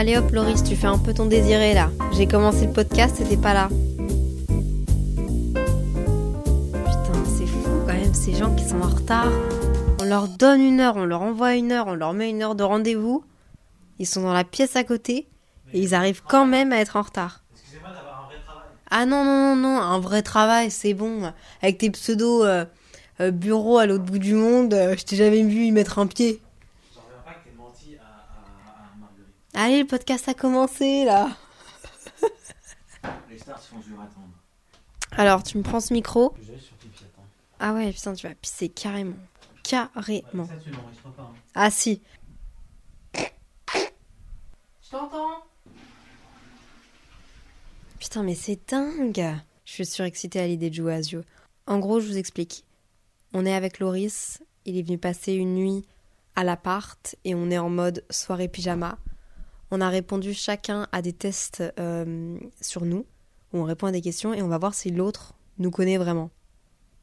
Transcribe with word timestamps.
Allez 0.00 0.16
hop, 0.16 0.30
Loris, 0.32 0.64
tu 0.64 0.76
fais 0.76 0.86
un 0.86 0.96
peu 0.96 1.12
ton 1.12 1.26
désiré 1.26 1.74
là. 1.74 1.90
J'ai 2.12 2.26
commencé 2.26 2.64
le 2.64 2.72
podcast 2.72 3.22
t'es 3.28 3.36
pas 3.36 3.52
là. 3.52 3.68
Putain, 6.72 7.22
c'est 7.26 7.44
fou 7.44 7.60
quand 7.86 7.92
même, 7.92 8.14
ces 8.14 8.32
gens 8.34 8.54
qui 8.54 8.64
sont 8.64 8.80
en 8.80 8.88
retard. 8.88 9.30
On 10.00 10.04
leur 10.04 10.26
donne 10.28 10.62
une 10.62 10.80
heure, 10.80 10.96
on 10.96 11.04
leur 11.04 11.20
envoie 11.20 11.54
une 11.54 11.70
heure, 11.70 11.86
on 11.86 11.92
leur 11.92 12.14
met 12.14 12.30
une 12.30 12.42
heure 12.42 12.54
de 12.54 12.64
rendez-vous. 12.64 13.22
Ils 13.98 14.06
sont 14.06 14.22
dans 14.22 14.32
la 14.32 14.42
pièce 14.42 14.74
à 14.74 14.84
côté 14.84 15.28
et 15.74 15.80
ils 15.82 15.94
arrivent 15.94 16.22
quand 16.26 16.46
même 16.46 16.72
à 16.72 16.78
être 16.78 16.96
en 16.96 17.02
retard. 17.02 17.44
Ah 18.90 19.04
non, 19.04 19.22
non, 19.22 19.54
non, 19.54 19.56
non, 19.56 19.82
un 19.82 19.98
vrai 19.98 20.22
travail, 20.22 20.70
c'est 20.70 20.94
bon. 20.94 21.30
Avec 21.60 21.76
tes 21.76 21.90
pseudos 21.90 22.46
euh, 22.46 22.64
euh, 23.20 23.30
bureaux 23.30 23.76
à 23.76 23.84
l'autre 23.84 24.04
bout 24.04 24.18
du 24.18 24.32
monde, 24.32 24.72
euh, 24.72 24.96
je 24.96 25.04
t'ai 25.04 25.16
jamais 25.16 25.42
vu 25.42 25.64
y 25.64 25.72
mettre 25.72 25.98
un 25.98 26.06
pied. 26.06 26.40
Allez, 29.62 29.80
le 29.80 29.86
podcast 29.86 30.26
a 30.26 30.32
commencé 30.32 31.04
là. 31.04 31.36
Les 33.28 33.38
stars 33.38 33.60
se 33.60 33.68
font 33.68 33.78
dur 33.80 34.00
à 34.00 34.04
attendre. 34.04 34.28
Alors, 35.12 35.42
tu 35.42 35.58
me 35.58 35.62
prends 35.62 35.80
ce 35.80 35.92
micro 35.92 36.34
Je 36.40 36.52
vais 36.52 36.58
sur 36.58 36.74
pipi, 36.76 37.04
attends. 37.04 37.26
Ah 37.58 37.74
ouais, 37.74 37.92
putain, 37.92 38.14
tu 38.14 38.26
vas 38.26 38.34
pisser 38.34 38.70
carrément. 38.70 39.16
Carrément. 39.62 40.46
Ça, 40.46 40.54
tu 40.64 40.70
n'enregistres 40.70 41.12
pas. 41.14 41.22
hein. 41.24 41.34
Ah 41.54 41.70
si. 41.70 42.00
Je 43.14 44.90
t'entends? 44.90 45.44
Putain, 47.98 48.22
mais 48.22 48.34
c'est 48.34 48.58
dingue. 48.66 49.36
Je 49.66 49.72
suis 49.72 49.84
surexcitée 49.84 50.40
à 50.40 50.46
l'idée 50.46 50.70
de 50.70 50.74
jouer 50.74 50.94
à 50.94 51.02
ce 51.02 51.10
jeu. 51.10 51.24
En 51.66 51.78
gros, 51.80 52.00
je 52.00 52.06
vous 52.06 52.16
explique. 52.16 52.64
On 53.34 53.44
est 53.44 53.54
avec 53.54 53.78
Loris. 53.78 54.42
Il 54.64 54.78
est 54.78 54.82
venu 54.82 54.96
passer 54.96 55.34
une 55.34 55.54
nuit 55.54 55.84
à 56.34 56.44
l'appart 56.44 57.14
et 57.26 57.34
on 57.34 57.50
est 57.50 57.58
en 57.58 57.68
mode 57.68 58.06
soirée 58.08 58.48
pyjama. 58.48 58.96
On 59.70 59.80
a 59.80 59.88
répondu 59.88 60.34
chacun 60.34 60.88
à 60.92 61.02
des 61.02 61.12
tests 61.12 61.62
euh, 61.78 62.38
sur 62.60 62.84
nous, 62.84 63.06
où 63.52 63.58
on 63.58 63.64
répond 63.64 63.86
à 63.86 63.92
des 63.92 64.00
questions 64.00 64.34
et 64.34 64.42
on 64.42 64.48
va 64.48 64.58
voir 64.58 64.74
si 64.74 64.90
l'autre 64.90 65.34
nous 65.58 65.70
connaît 65.70 65.98
vraiment. 65.98 66.30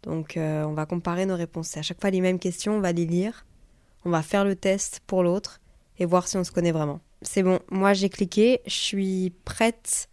Donc 0.04 0.38
euh, 0.38 0.64
on 0.64 0.74
va 0.74 0.86
comparer 0.86 1.26
nos 1.26 1.36
réponses. 1.36 1.70
C'est 1.70 1.80
à 1.80 1.84
chaque 1.84 2.02
fois 2.02 2.10
les 2.10 2.22
mêmes 2.22 2.40
questions, 2.40 2.78
on 2.78 2.82
va 2.82 2.92
les 2.92 3.06
lire, 3.06 3.46
on 4.06 4.10
va 4.10 4.22
faire 4.22 4.44
le 4.44 4.56
test 4.56 5.02
pour 5.08 5.24
l'autre 5.24 5.60
et 5.98 6.06
voir 6.06 6.28
si 6.28 6.38
on 6.38 6.44
se 6.44 6.52
connaît 6.52 6.72
vraiment. 6.72 7.00
C'est 7.22 7.44
bon, 7.44 7.60
moi 7.72 7.94
j'ai 7.94 8.10
cliqué, 8.10 8.62
je 8.66 8.74
suis 8.74 9.34
prête 9.46 10.10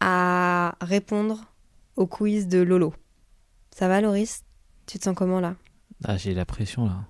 à 0.00 0.76
répondre 0.80 1.44
au 1.96 2.06
quiz 2.06 2.48
de 2.48 2.58
Lolo. 2.58 2.94
Ça 3.70 3.88
va 3.88 4.00
Loris? 4.00 4.44
Tu 4.86 4.98
te 4.98 5.04
sens 5.04 5.14
comment 5.16 5.40
là? 5.40 5.56
Ah, 6.04 6.16
j'ai 6.16 6.34
la 6.34 6.44
pression 6.44 6.86
là. 6.86 7.04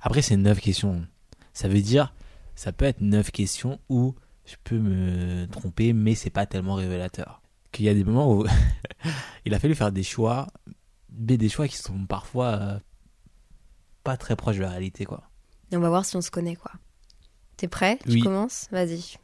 Après, 0.00 0.20
c'est 0.20 0.36
9 0.36 0.60
questions. 0.60 1.02
Ça 1.54 1.66
veut 1.66 1.80
dire, 1.80 2.14
ça 2.54 2.72
peut 2.72 2.84
être 2.84 3.00
9 3.00 3.30
questions 3.30 3.80
où 3.88 4.14
je 4.44 4.56
peux 4.62 4.78
me 4.78 5.46
tromper, 5.46 5.92
mais 5.92 6.14
c'est 6.14 6.30
pas 6.30 6.46
tellement 6.46 6.74
révélateur. 6.74 7.42
Qu'il 7.72 7.86
y 7.86 7.88
a 7.88 7.94
des 7.94 8.04
moments 8.04 8.32
où 8.32 8.46
il 9.44 9.54
a 9.54 9.58
fallu 9.58 9.74
faire 9.74 9.92
des 9.92 10.02
choix, 10.02 10.46
mais 11.10 11.36
des 11.36 11.48
choix 11.48 11.66
qui 11.68 11.76
sont 11.76 12.06
parfois 12.06 12.46
euh, 12.46 12.78
pas 14.02 14.16
très 14.16 14.36
proches 14.36 14.56
de 14.56 14.62
la 14.62 14.70
réalité, 14.70 15.04
quoi. 15.04 15.24
Et 15.72 15.76
on 15.76 15.80
va 15.80 15.88
voir 15.88 16.04
si 16.04 16.16
on 16.16 16.20
se 16.20 16.30
connaît 16.30 16.56
quoi. 16.56 16.70
T'es 17.56 17.68
prêt? 17.68 17.98
Tu 18.08 18.20
commences? 18.20 18.68
Vas-y. 18.70 19.16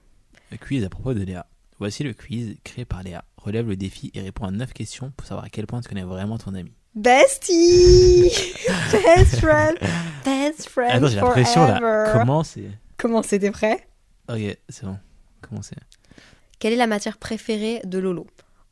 Le 0.51 0.57
quiz 0.57 0.85
à 0.85 0.89
propos 0.89 1.15
de 1.15 1.23
Léa. 1.23 1.47
Voici 1.79 2.03
le 2.03 2.13
quiz 2.13 2.57
créé 2.65 2.85
par 2.85 3.03
Léa. 3.03 3.25
Relève 3.37 3.69
le 3.69 3.77
défi 3.77 4.11
et 4.15 4.21
réponds 4.21 4.47
à 4.47 4.51
9 4.51 4.73
questions 4.73 5.13
pour 5.17 5.27
savoir 5.27 5.47
à 5.47 5.49
quel 5.49 5.67
point 5.67 5.81
tu 5.81 5.89
connais 5.89 6.03
vraiment 6.03 6.39
ton 6.39 6.55
ami. 6.55 6.73
Bestie 6.95 8.31
Best 8.93 9.37
friend 9.37 9.79
Best 10.25 10.69
friend 10.69 10.91
Attends, 10.91 11.07
j'ai 11.07 11.17
la 11.17 11.27
pression 11.27 11.67
là. 11.67 12.11
Comment 12.13 12.43
c'est 12.43 12.69
Comment 13.01 13.23
c'était 13.23 13.51
prêt? 13.51 13.87
Ok, 14.29 14.41
c'est 14.69 14.85
bon. 14.85 14.99
Comment 15.41 15.63
c'est? 15.63 15.77
Quelle 16.59 16.73
est 16.75 16.77
la 16.77 16.87
matière 16.87 17.17
préférée 17.19 17.81
de 17.85 17.99
Lolo? 17.99 18.27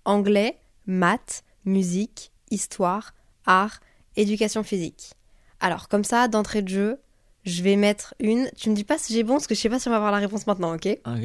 Anglais, 0.05 0.59
maths, 0.87 1.43
musique, 1.65 2.31
histoire, 2.51 3.15
art, 3.47 3.81
éducation 4.17 4.63
physique. 4.63 5.15
Alors, 5.61 5.89
comme 5.89 6.05
ça, 6.05 6.29
d'entrée 6.29 6.63
de 6.63 6.69
jeu, 6.69 7.01
je 7.45 7.63
vais 7.63 7.77
mettre 7.77 8.15
une. 8.21 8.51
Tu 8.57 8.69
me 8.71 8.75
dis 8.75 8.85
pas 8.85 8.99
si 8.99 9.15
j'ai 9.15 9.23
bon, 9.23 9.35
parce 9.35 9.47
que 9.47 9.55
je 9.55 9.61
sais 9.61 9.71
pas 9.71 9.79
si 9.79 9.89
on 9.89 9.91
va 9.91 9.97
avoir 9.97 10.13
la 10.13 10.19
réponse 10.19 10.47
maintenant, 10.47 10.75
ok? 10.75 10.87
Ok. 11.07 11.25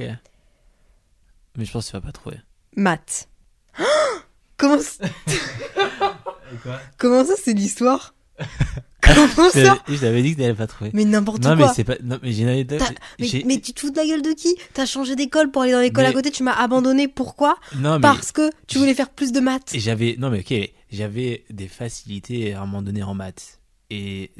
Mais 1.57 1.65
je 1.65 1.71
pense 1.71 1.85
que 1.85 1.91
tu 1.91 1.97
vas 1.97 2.01
pas 2.01 2.11
trouver. 2.11 2.37
Maths. 2.75 3.27
Comment, 4.57 4.79
c- 4.79 4.99
Quoi? 6.63 6.79
Comment 6.97 7.25
ça, 7.25 7.33
c'est 7.35 7.53
de 7.53 7.59
l'histoire? 7.59 8.15
Comment 9.05 9.27
Je 9.53 9.59
ça 9.59 9.61
t'avais- 9.63 9.95
je 9.95 10.01
t'avais 10.01 10.21
dit 10.23 10.33
que 10.35 10.41
t'allais 10.41 10.53
pas 10.53 10.67
trouver. 10.67 10.91
Mais 10.93 11.05
n'importe 11.05 11.43
non, 11.43 11.55
quoi 11.57 11.67
mais 11.67 11.73
c'est 11.73 11.83
pas. 11.83 11.95
Non, 12.03 12.17
mais 12.23 12.31
j'ai 12.31 12.43
une 12.43 12.49
anecdote. 12.49 12.79
T'as- 12.79 12.91
mais, 13.19 13.27
j'ai- 13.27 13.43
mais 13.43 13.59
tu 13.59 13.73
te 13.73 13.79
fous 13.81 13.91
de 13.91 13.97
la 13.97 14.05
gueule 14.05 14.21
de 14.21 14.31
qui? 14.33 14.55
T'as 14.73 14.85
changé 14.85 15.15
d'école 15.15 15.51
pour 15.51 15.61
aller 15.63 15.71
dans 15.73 15.79
l'école 15.81 16.03
Mais- 16.05 16.09
à 16.09 16.13
côté, 16.13 16.31
tu 16.31 16.43
m'as 16.43 16.53
abandonné. 16.53 17.07
Pourquoi? 17.07 17.57
Non, 17.75 17.95
mais. 17.95 18.01
Parce 18.01 18.31
que 18.31 18.49
tu 18.67 18.77
voulais 18.79 18.93
faire 18.93 19.09
plus 19.09 19.31
de 19.31 19.39
maths. 19.39 19.73
Et 19.75 19.79
j'avais. 19.79 20.15
Non, 20.17 20.29
mais 20.29 20.39
ok. 20.39 20.69
J'avais 20.91 21.43
des 21.49 21.67
facilités 21.67 22.53
à 22.53 22.61
un 22.61 22.65
moment 22.65 22.81
donné 22.81 23.03
en 23.03 23.13
maths. 23.13 23.59
Et 23.89 24.31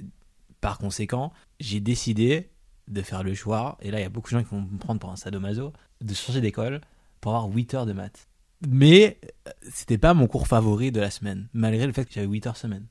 par 0.61 0.77
conséquent, 0.77 1.33
j'ai 1.59 1.79
décidé 1.79 2.49
de 2.87 3.01
faire 3.01 3.23
le 3.23 3.33
choix. 3.33 3.77
Et 3.81 3.91
là, 3.91 3.99
il 3.99 4.03
y 4.03 4.05
a 4.05 4.09
beaucoup 4.09 4.29
de 4.31 4.37
gens 4.39 4.43
qui 4.43 4.49
vont 4.51 4.61
me 4.61 4.77
prendre 4.77 4.99
pour 4.99 5.11
un 5.11 5.15
sadomaso. 5.15 5.73
De 6.01 6.13
changer 6.13 6.41
d'école 6.41 6.81
pour 7.21 7.33
avoir 7.35 7.49
8 7.49 7.73
heures 7.73 7.85
de 7.85 7.93
maths. 7.93 8.27
Mais 8.67 9.17
euh, 9.47 9.51
c'était 9.73 9.97
pas 9.97 10.13
mon 10.13 10.27
cours 10.27 10.47
favori 10.47 10.91
de 10.91 10.99
la 11.01 11.09
semaine. 11.11 11.47
Malgré 11.53 11.85
le 11.87 11.93
fait 11.93 12.05
que 12.05 12.13
j'avais 12.13 12.27
8 12.27 12.47
heures 12.47 12.57
semaine. 12.57 12.85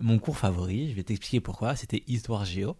Mon 0.00 0.18
cours 0.18 0.36
favori, 0.38 0.90
je 0.90 0.94
vais 0.94 1.02
t'expliquer 1.02 1.40
pourquoi, 1.40 1.76
c'était 1.76 2.02
histoire 2.06 2.44
géo. 2.44 2.76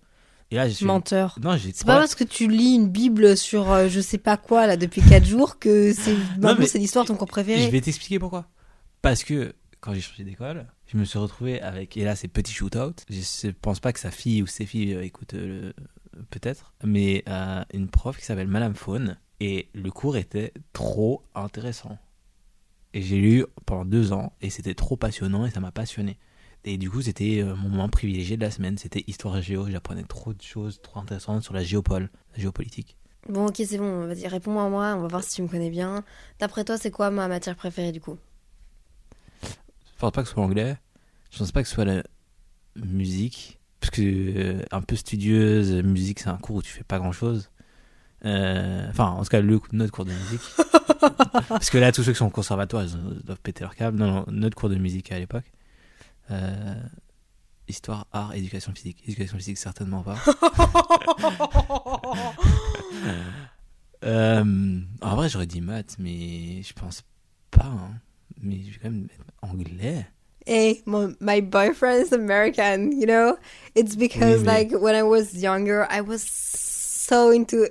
Et 0.50 0.56
là, 0.56 0.66
je 0.68 0.74
suis. 0.74 0.86
Menteur. 0.86 1.38
Non, 1.42 1.56
j'ai 1.56 1.72
C'est 1.74 1.86
pas 1.86 1.98
parce 1.98 2.14
que 2.14 2.24
tu 2.24 2.48
lis 2.48 2.74
une 2.74 2.88
Bible 2.88 3.36
sur 3.36 3.70
euh, 3.70 3.88
je 3.88 4.00
sais 4.00 4.16
pas 4.18 4.36
quoi 4.38 4.66
là 4.66 4.76
depuis 4.78 5.02
4 5.02 5.24
jours 5.26 5.58
que 5.58 5.92
c'est 5.92 6.14
maintenant 6.38 6.56
mais- 6.60 6.66
c'est 6.66 6.78
l'histoire 6.78 7.04
de 7.04 7.08
ton 7.08 7.16
cours 7.16 7.28
préféré. 7.28 7.62
Je 7.62 7.68
vais 7.68 7.80
t'expliquer 7.82 8.18
pourquoi. 8.18 8.46
Parce 9.02 9.24
que 9.24 9.54
quand 9.80 9.92
j'ai 9.94 10.00
changé 10.00 10.24
d'école, 10.24 10.66
je 10.86 10.96
me 10.96 11.04
suis 11.04 11.18
retrouvé 11.18 11.60
avec, 11.60 11.96
et 11.98 12.04
là 12.04 12.16
c'est 12.16 12.28
petit 12.28 12.52
shootout, 12.52 12.94
je 13.10 13.50
pense 13.50 13.78
pas 13.80 13.92
que 13.92 14.00
sa 14.00 14.10
fille 14.10 14.42
ou 14.42 14.46
ses 14.46 14.64
filles 14.66 14.94
euh, 14.94 15.04
écoutent 15.04 15.34
euh, 15.34 15.72
le- 16.16 16.22
peut-être, 16.30 16.72
mais 16.82 17.22
euh, 17.28 17.62
une 17.74 17.88
prof 17.88 18.16
qui 18.18 18.24
s'appelle 18.24 18.48
Madame 18.48 18.74
Faune, 18.74 19.18
et 19.40 19.68
le 19.74 19.90
cours 19.90 20.16
était 20.16 20.52
trop 20.72 21.22
intéressant. 21.34 21.96
Et 22.94 23.02
j'ai 23.02 23.18
lu 23.18 23.44
pendant 23.66 23.84
deux 23.84 24.12
ans, 24.12 24.32
et 24.40 24.50
c'était 24.50 24.74
trop 24.74 24.96
passionnant, 24.96 25.44
et 25.46 25.50
ça 25.50 25.60
m'a 25.60 25.70
passionné. 25.70 26.18
Et 26.68 26.76
du 26.76 26.90
coup, 26.90 27.00
c'était 27.00 27.40
euh, 27.40 27.56
mon 27.56 27.70
moment 27.70 27.88
privilégié 27.88 28.36
de 28.36 28.42
la 28.42 28.50
semaine, 28.50 28.76
c'était 28.76 29.02
histoire 29.06 29.40
géo, 29.40 29.70
j'apprenais 29.70 30.02
trop 30.02 30.34
de 30.34 30.42
choses 30.42 30.82
trop 30.82 31.00
intéressantes 31.00 31.42
sur 31.42 31.54
la 31.54 31.64
géopole, 31.64 32.10
la 32.36 32.42
géopolitique. 32.42 32.98
Bon 33.26 33.46
ok 33.46 33.62
c'est 33.64 33.78
bon, 33.78 34.06
vas-y 34.06 34.28
réponds-moi 34.28 34.64
à 34.64 34.68
moi, 34.68 34.94
on 34.94 35.00
va 35.00 35.08
voir 35.08 35.24
si 35.24 35.36
tu 35.36 35.42
me 35.42 35.48
connais 35.48 35.70
bien. 35.70 36.04
D'après 36.38 36.64
toi 36.64 36.76
c'est 36.76 36.90
quoi 36.90 37.08
ma 37.08 37.26
matière 37.26 37.56
préférée 37.56 37.90
du 37.90 38.02
coup? 38.02 38.18
Je 39.42 39.98
pense 39.98 40.12
pas 40.12 40.20
que 40.20 40.28
ce 40.28 40.34
soit 40.34 40.42
l'anglais. 40.42 40.76
Je 41.30 41.38
pense 41.38 41.52
pas 41.52 41.62
que 41.62 41.68
ce 41.70 41.74
soit 41.74 41.86
la 41.86 42.02
musique. 42.76 43.58
Parce 43.80 43.90
que, 43.90 44.02
euh, 44.02 44.62
un 44.70 44.82
peu 44.82 44.94
studieuse, 44.94 45.72
musique, 45.82 46.20
c'est 46.20 46.28
un 46.28 46.36
cours 46.36 46.56
où 46.56 46.62
tu 46.62 46.70
fais 46.70 46.84
pas 46.84 46.98
grand 46.98 47.12
chose. 47.12 47.50
enfin, 48.22 49.06
en 49.06 49.22
tout 49.22 49.30
cas, 49.30 49.40
le, 49.40 49.58
notre 49.72 49.92
cours 49.92 50.04
de 50.04 50.12
musique. 50.12 50.42
parce 51.48 51.70
que 51.70 51.78
là, 51.78 51.92
tous 51.92 52.02
ceux 52.02 52.12
qui 52.12 52.18
sont 52.18 52.26
au 52.26 52.30
conservatoire, 52.30 52.84
ils 52.84 53.24
doivent 53.24 53.40
péter 53.40 53.64
leur 53.64 53.74
câble. 53.74 53.98
Non, 53.98 54.12
non, 54.12 54.24
notre 54.28 54.56
cours 54.56 54.68
de 54.68 54.76
musique 54.76 55.10
à 55.12 55.18
l'époque. 55.18 55.50
Euh, 56.30 56.74
histoire, 57.68 58.06
art, 58.12 58.34
éducation 58.34 58.72
physique. 58.74 59.02
Éducation 59.06 59.36
physique, 59.38 59.58
certainement 59.58 60.02
pas. 60.02 60.16
Euh, 64.04 64.80
en 65.02 65.16
vrai, 65.16 65.28
j'aurais 65.28 65.46
dit 65.48 65.60
maths, 65.60 65.96
mais 65.98 66.62
je 66.62 66.72
pense 66.72 67.02
pas. 67.50 67.64
hein. 67.64 67.90
Mais 68.40 68.60
je 68.64 68.70
vais 68.74 68.78
quand 68.80 68.90
même 68.90 69.02
mettre 69.02 69.24
anglais. 69.42 70.06
Hey, 70.46 70.82
my, 70.86 71.08
my 71.20 71.40
boyfriend 71.42 72.06
is 72.06 72.14
American, 72.14 72.92
you 72.92 73.06
know? 73.06 73.36
It's 73.74 73.96
because 73.96 74.38
Oui, 74.38 74.44
mais- 74.46 74.64
like 74.70 74.72
when 74.80 74.94
I 74.94 75.02
was 75.02 75.34
younger, 75.34 75.84
I 75.90 76.00
was 76.00 76.18
so 76.20 77.32
into 77.32 77.64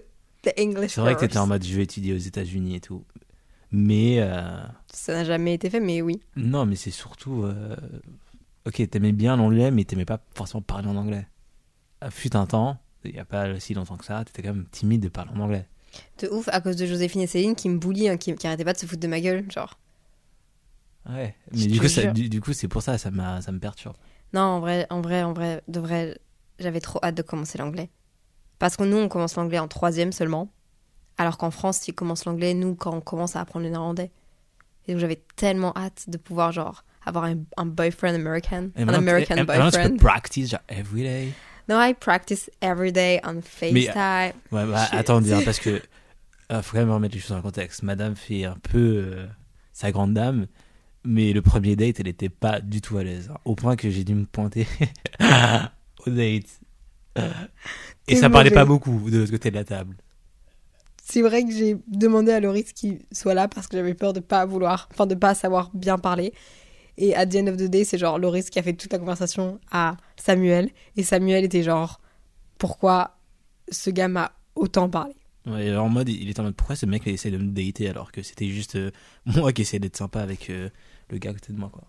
the 0.44 0.52
English 0.60 0.96
C'est 0.96 1.02
vrai 1.02 1.14
que 1.14 1.20
course. 1.20 1.30
t'étais 1.30 1.40
en 1.40 1.48
mode 1.48 1.64
je 1.64 1.74
vais 1.76 1.84
étudier 1.84 2.14
aux 2.14 2.18
États-Unis 2.18 2.76
et 2.76 2.82
tout. 2.82 3.06
Mais 3.72 4.18
euh, 4.20 4.60
ça 4.94 5.14
n'a 5.14 5.24
jamais 5.24 5.54
été 5.54 5.70
fait, 5.70 5.80
mais 5.80 6.02
oui. 6.02 6.20
Non, 6.36 6.66
mais 6.66 6.76
c'est 6.76 6.92
surtout. 6.92 7.44
euh, 7.44 7.76
Ok, 8.68 8.88
t'aimais 8.90 9.14
bien 9.14 9.36
l'anglais, 9.38 9.72
mais 9.72 9.86
t'aimais 9.86 10.06
pas 10.06 10.20
forcément 10.36 10.62
parler 10.62 10.88
en 10.88 10.96
anglais. 10.96 11.28
Ah, 12.02 12.12
Fut 12.12 12.36
un 12.36 12.46
temps, 12.48 12.80
il 13.06 13.16
y 13.16 13.20
a 13.20 13.26
pas 13.26 13.60
si 13.60 13.74
longtemps 13.76 13.98
que 13.98 14.06
ça, 14.06 14.24
t'étais 14.26 14.44
quand 14.44 14.54
même 14.54 14.68
timide 14.72 15.02
de 15.02 15.10
parler 15.10 15.32
en 15.36 15.40
anglais. 15.42 15.68
De 16.20 16.28
ouf, 16.30 16.50
à 16.50 16.60
cause 16.62 16.76
de 16.76 16.86
Joséphine 16.86 17.22
et 17.22 17.28
Céline 17.28 17.56
qui 17.56 17.70
me 17.70 17.78
bully, 17.80 18.10
hein, 18.10 18.18
qui, 18.18 18.36
qui 18.36 18.46
arrêtaient 18.48 18.66
pas 18.66 18.74
de 18.74 18.78
se 18.78 18.86
foutre 18.86 19.02
de 19.02 19.08
ma 19.08 19.22
gueule, 19.22 19.50
genre. 19.52 19.80
Ouais, 21.10 21.36
Je 21.54 21.60
mais 21.62 21.68
du 21.68 21.80
coup, 21.80 21.88
ça- 21.88 22.02
jure. 22.02 22.14
du, 22.14 22.30
du 22.30 22.42
coup, 22.42 22.54
c'est 22.54 22.68
pour 22.68 22.82
ça, 22.82 22.98
ça, 22.98 23.12
m'a- 23.12 23.42
ça 23.42 23.52
me 23.52 23.60
perturbe. 23.60 23.96
Non, 24.34 24.42
en 24.42 24.60
vrai, 24.60 24.86
en 24.90 25.02
vrai, 25.02 25.24
en 25.24 25.34
vrai, 25.34 25.64
de 25.68 25.80
vrai, 25.80 26.18
j'avais 26.60 26.82
trop 26.82 27.00
hâte 27.04 27.16
de 27.16 27.22
commencer 27.22 27.58
l'anglais. 27.58 27.90
Parce 28.60 28.78
que 28.78 28.84
nous, 28.84 28.98
on 28.98 29.10
commence 29.10 29.36
l'anglais 29.36 29.60
en 29.60 29.68
troisième 29.68 30.12
seulement. 30.12 30.50
Alors 31.18 31.38
qu'en 31.38 31.52
France, 31.52 31.88
ils 31.88 31.94
commencent 31.94 32.26
l'anglais, 32.26 32.54
nous, 32.54 32.76
quand 32.76 32.94
on 32.96 33.02
commence 33.02 33.36
à 33.36 33.42
apprendre 33.42 33.66
le 33.66 33.72
néerlandais. 33.72 34.12
Et 34.88 34.94
donc, 34.94 35.02
j'avais 35.02 35.22
tellement 35.38 35.74
hâte 35.78 36.10
de 36.10 36.18
pouvoir, 36.18 36.52
genre, 36.52 36.84
avoir 37.08 37.26
un, 37.26 37.36
un 37.58 37.66
boyfriend 37.66 38.16
American. 38.16 38.70
Et 38.78 38.84
un 38.84 38.88
American 38.90 39.36
et- 39.36 39.40
et 39.40 39.44
maintenant, 39.44 39.66
tu 39.72 39.78
peux 39.78 39.78
boyfriend. 39.90 39.98
practice, 39.98 40.50
genre, 40.52 40.60
every 40.70 41.04
day. 41.04 41.30
No, 41.70 41.76
I 41.82 41.94
practice 41.94 42.50
every 42.62 42.92
day 42.92 43.20
on 43.26 43.42
FaceTime. 43.42 44.34
Ouais, 44.52 44.66
bah, 44.66 44.88
attendez, 44.92 45.34
hein, 45.34 45.42
parce 45.44 45.60
que 45.60 45.82
euh, 46.52 46.62
faut 46.62 46.74
quand 46.74 46.80
même 46.86 46.92
remettre 46.92 47.16
les 47.16 47.22
choses 47.22 47.36
le 47.36 47.42
contexte. 47.42 47.84
Madame 47.84 48.16
fait 48.16 48.46
un 48.46 48.56
peu 48.62 48.78
euh, 49.06 49.26
sa 49.74 49.92
grande 49.92 50.14
dame, 50.14 50.48
mais 51.04 51.34
le 51.34 51.42
premier 51.42 51.76
date, 51.76 52.00
elle 52.00 52.08
était 52.08 52.30
pas 52.30 52.62
du 52.62 52.80
tout 52.82 52.98
à 52.98 53.04
l'aise. 53.04 53.30
hein, 53.34 53.38
au 53.46 53.56
point 53.56 53.76
que 53.76 53.90
j'ai 53.90 54.04
dû 54.04 54.16
me 54.16 54.26
pointer 54.26 54.66
au 56.06 56.10
date. 56.10 56.60
Et 58.08 58.16
ça 58.16 58.30
parlait 58.30 58.50
mauvais. 58.52 58.62
pas 58.62 58.66
beaucoup 58.66 59.10
de 59.10 59.18
l'autre 59.18 59.32
côté 59.32 59.50
de 59.52 59.56
la 59.56 59.64
table. 59.64 59.96
C'est 61.04 61.22
vrai 61.22 61.44
que 61.46 61.52
j'ai 61.52 61.78
demandé 61.88 62.32
à 62.32 62.40
Loris 62.40 62.74
qu'il 62.74 63.00
soit 63.12 63.34
là 63.34 63.48
parce 63.48 63.68
que 63.68 63.78
j'avais 63.78 63.94
peur 63.94 64.14
de 64.14 64.20
pas 64.20 64.46
vouloir, 64.46 64.88
enfin 64.94 65.06
de 65.08 65.16
pas 65.16 65.34
savoir 65.34 65.72
bien 65.74 65.98
parler. 65.98 66.34
Et 66.98 67.16
à 67.16 67.26
the 67.26 67.36
end 67.36 67.48
of 67.48 67.58
the 67.58 67.64
day, 67.70 67.84
c'est 67.84 67.98
genre 67.98 68.18
Loris 68.18 68.50
qui 68.50 68.60
a 68.60 68.64
fait 68.64 68.74
toute 68.74 68.92
la 68.92 69.00
conversation 69.00 69.60
à 69.72 69.98
Samuel. 70.16 70.70
Et 70.96 71.04
Samuel 71.04 71.44
était 71.44 71.64
genre, 71.64 72.02
pourquoi 72.58 73.18
ce 73.70 73.90
gars 73.90 74.08
m'a 74.08 74.32
autant 74.56 74.90
parlé? 74.90 75.14
Ouais, 75.46 75.76
en 75.76 75.90
mode, 75.90 76.10
il 76.10 76.30
était 76.30 76.40
en 76.40 76.44
mode 76.44 76.56
pourquoi 76.56 76.76
ce 76.76 76.86
mec 76.86 77.08
essaie 77.08 77.32
de 77.32 77.38
me 77.38 77.52
dater 77.52 77.90
alors 77.90 78.12
que 78.12 78.22
c'était 78.22 78.50
juste 78.50 78.76
euh, 78.76 78.92
moi 79.26 79.54
qui 79.54 79.62
essayais 79.62 79.80
d'être 79.80 79.96
sympa 79.96 80.20
avec 80.20 80.50
euh, 80.50 80.70
le 81.10 81.18
gars 81.20 81.30
à 81.30 81.34
côté 81.34 81.54
de 81.54 81.58
moi 81.58 81.70
quoi. 81.72 81.84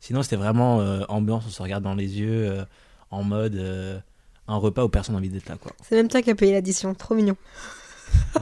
Sinon 0.00 0.22
c'était 0.22 0.36
vraiment 0.36 0.80
euh, 0.80 1.04
ambiance, 1.08 1.44
on 1.46 1.50
se 1.50 1.62
regarde 1.62 1.84
dans 1.84 1.94
les 1.94 2.18
yeux 2.18 2.64
en 3.10 3.22
mode 3.22 4.02
un 4.46 4.56
repas 4.56 4.84
où 4.84 4.88
personne 4.88 5.14
n'a 5.14 5.20
envie 5.20 5.28
d'être 5.28 5.48
là 5.48 5.56
quoi. 5.56 5.72
C'est 5.82 5.96
même 5.96 6.08
toi 6.08 6.20
qui 6.20 6.30
as 6.30 6.34
payé 6.34 6.52
l'addition, 6.52 6.94
trop 6.94 7.14
mignon. 7.14 7.36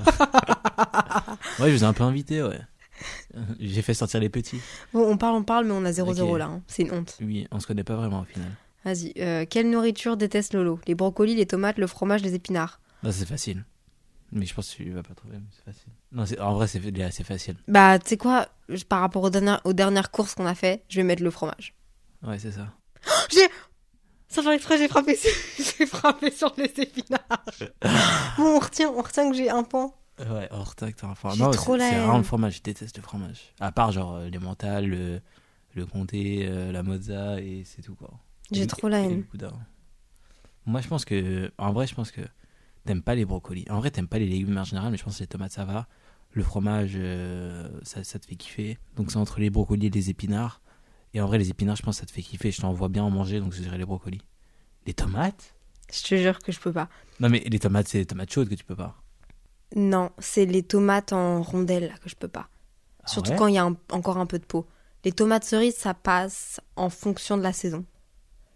Ouais, 1.60 1.70
je 1.70 1.76
vous 1.76 1.84
ai 1.84 1.86
un 1.86 1.92
peu 1.92 2.02
invité, 2.02 2.42
ouais. 2.42 2.60
J'ai 3.60 3.82
fait 3.82 3.94
sortir 3.94 4.20
les 4.20 4.28
petits. 4.28 4.60
Bon, 4.92 5.08
on 5.10 5.16
parle, 5.16 5.34
on 5.36 5.42
parle, 5.44 5.66
mais 5.66 5.72
on 5.72 5.84
a 5.84 5.90
0-0 5.90 6.22
Ok. 6.32 6.38
là. 6.38 6.46
hein. 6.46 6.62
C'est 6.66 6.82
une 6.82 6.92
honte. 6.92 7.16
Oui, 7.20 7.46
on 7.50 7.60
se 7.60 7.66
connaît 7.66 7.84
pas 7.84 7.96
vraiment 7.96 8.20
au 8.20 8.24
final. 8.24 8.48
Vas-y. 8.84 9.12
euh, 9.18 9.46
quelle 9.48 9.70
nourriture 9.70 10.16
déteste 10.16 10.52
Lolo? 10.54 10.78
Les 10.86 10.94
brocolis, 10.94 11.34
les 11.34 11.46
tomates, 11.46 11.78
le 11.78 11.86
fromage, 11.86 12.22
les 12.22 12.34
épinards? 12.34 12.80
C'est 13.10 13.26
facile. 13.26 13.64
Mais 14.32 14.46
je 14.46 14.54
pense 14.54 14.70
que 14.70 14.82
tu 14.82 14.90
vas 14.90 15.02
pas 15.02 15.14
trouver, 15.14 15.36
c'est 15.52 15.64
facile. 15.64 15.92
Non, 16.12 16.24
en 16.44 16.54
vrai, 16.54 16.66
c'est 16.66 17.24
facile. 17.24 17.56
Bah, 17.68 17.98
tu 17.98 18.08
sais 18.08 18.16
quoi? 18.16 18.48
Je- 18.68 18.84
Par 18.84 19.00
rapport 19.00 19.22
aux 19.22 19.30
dernières, 19.30 19.60
aux 19.64 19.72
dernières 19.72 20.10
courses 20.10 20.34
qu'on 20.34 20.46
a 20.46 20.54
fait, 20.54 20.82
je 20.88 20.96
vais 20.96 21.02
mettre 21.04 21.22
le 21.22 21.30
fromage. 21.30 21.74
Ouais, 22.26 22.38
c'est 22.38 22.50
ça. 22.52 22.68
J'ai. 23.30 23.46
Sans 24.28 24.42
faire 24.42 24.52
exprès, 24.52 24.78
j'ai 24.78 24.88
frappé, 24.88 25.14
sur... 25.14 25.30
j'ai 25.78 25.86
frappé 25.86 26.30
sur 26.32 26.52
les 26.58 26.64
épinards. 26.64 27.44
bon, 28.38 28.56
on 28.56 28.58
retient, 28.58 28.90
on 28.90 29.02
retient 29.02 29.30
que 29.30 29.36
j'ai 29.36 29.48
un 29.50 29.62
point. 29.62 29.92
Ouais, 30.18 30.48
hors 30.52 30.74
tac, 30.76 30.94
t'as 30.96 31.08
un 31.08 31.14
fromage. 31.14 31.38
C'est 31.38 31.98
vraiment 31.98 32.18
le 32.18 32.22
fromage. 32.22 32.56
Je 32.58 32.62
déteste 32.62 32.96
le 32.96 33.02
fromage. 33.02 33.52
À 33.60 33.72
part, 33.72 33.90
genre, 33.92 34.14
euh, 34.14 34.28
les 34.28 34.38
mentales, 34.38 34.86
le, 34.86 35.20
le 35.74 35.86
comté, 35.86 36.46
euh, 36.48 36.70
la 36.70 36.82
mozza, 36.82 37.40
et 37.40 37.64
c'est 37.64 37.82
tout, 37.82 37.94
quoi. 37.96 38.10
J'ai 38.52 38.66
trop 38.66 38.88
la 38.88 39.00
haine. 39.00 39.24
Moi, 40.66 40.80
je 40.80 40.88
pense 40.88 41.04
que. 41.04 41.52
En 41.58 41.72
vrai, 41.72 41.86
je 41.86 41.94
pense 41.94 42.10
que 42.10 42.20
t'aimes 42.84 43.02
pas 43.02 43.14
les 43.14 43.24
brocolis. 43.24 43.64
En 43.70 43.80
vrai, 43.80 43.90
t'aimes 43.90 44.08
pas 44.08 44.18
les 44.18 44.28
légumes 44.28 44.56
en 44.56 44.64
général, 44.64 44.90
mais 44.92 44.96
je 44.96 45.04
pense 45.04 45.16
que 45.16 45.22
les 45.22 45.26
tomates, 45.26 45.52
ça 45.52 45.64
va. 45.64 45.88
Le 46.32 46.42
fromage, 46.42 46.92
euh, 46.96 47.68
ça, 47.82 48.04
ça 48.04 48.18
te 48.18 48.26
fait 48.26 48.36
kiffer. 48.36 48.78
Donc, 48.96 49.10
c'est 49.10 49.16
entre 49.18 49.40
les 49.40 49.50
brocolis 49.50 49.86
et 49.86 49.90
les 49.90 50.10
épinards. 50.10 50.60
Et 51.12 51.20
en 51.20 51.26
vrai, 51.26 51.38
les 51.38 51.50
épinards, 51.50 51.76
je 51.76 51.82
pense 51.82 51.96
que 51.96 52.00
ça 52.00 52.06
te 52.06 52.12
fait 52.12 52.22
kiffer. 52.22 52.50
Je 52.50 52.60
t'en 52.60 52.72
vois 52.72 52.88
bien 52.88 53.02
en 53.04 53.10
manger, 53.10 53.40
donc 53.40 53.52
je 53.52 53.60
dirais 53.62 53.78
les 53.78 53.84
brocolis. 53.84 54.22
Les 54.86 54.94
tomates? 54.94 55.54
Je 55.92 56.02
te 56.02 56.16
jure 56.16 56.38
que 56.38 56.50
je 56.50 56.58
peux 56.60 56.72
pas. 56.72 56.88
Non, 57.20 57.28
mais 57.28 57.40
les 57.40 57.58
tomates, 57.58 57.88
c'est 57.88 57.98
les 57.98 58.06
tomates 58.06 58.32
chaudes 58.32 58.48
que 58.48 58.54
tu 58.54 58.64
peux 58.64 58.74
pas. 58.76 58.96
Non, 59.74 60.10
c'est 60.18 60.46
les 60.46 60.62
tomates 60.62 61.12
en 61.12 61.42
rondelles 61.42 61.88
là 61.88 61.94
que 62.02 62.08
je 62.08 62.14
peux 62.16 62.28
pas. 62.28 62.48
Ah 63.02 63.08
Surtout 63.08 63.30
ouais 63.32 63.36
quand 63.36 63.46
il 63.48 63.54
y 63.54 63.58
a 63.58 63.64
un- 63.64 63.76
encore 63.90 64.18
un 64.18 64.26
peu 64.26 64.38
de 64.38 64.44
peau. 64.44 64.66
Les 65.04 65.12
tomates 65.12 65.44
cerises, 65.44 65.74
ça 65.76 65.92
passe 65.94 66.60
en 66.76 66.88
fonction 66.90 67.36
de 67.36 67.42
la 67.42 67.52
saison. 67.52 67.84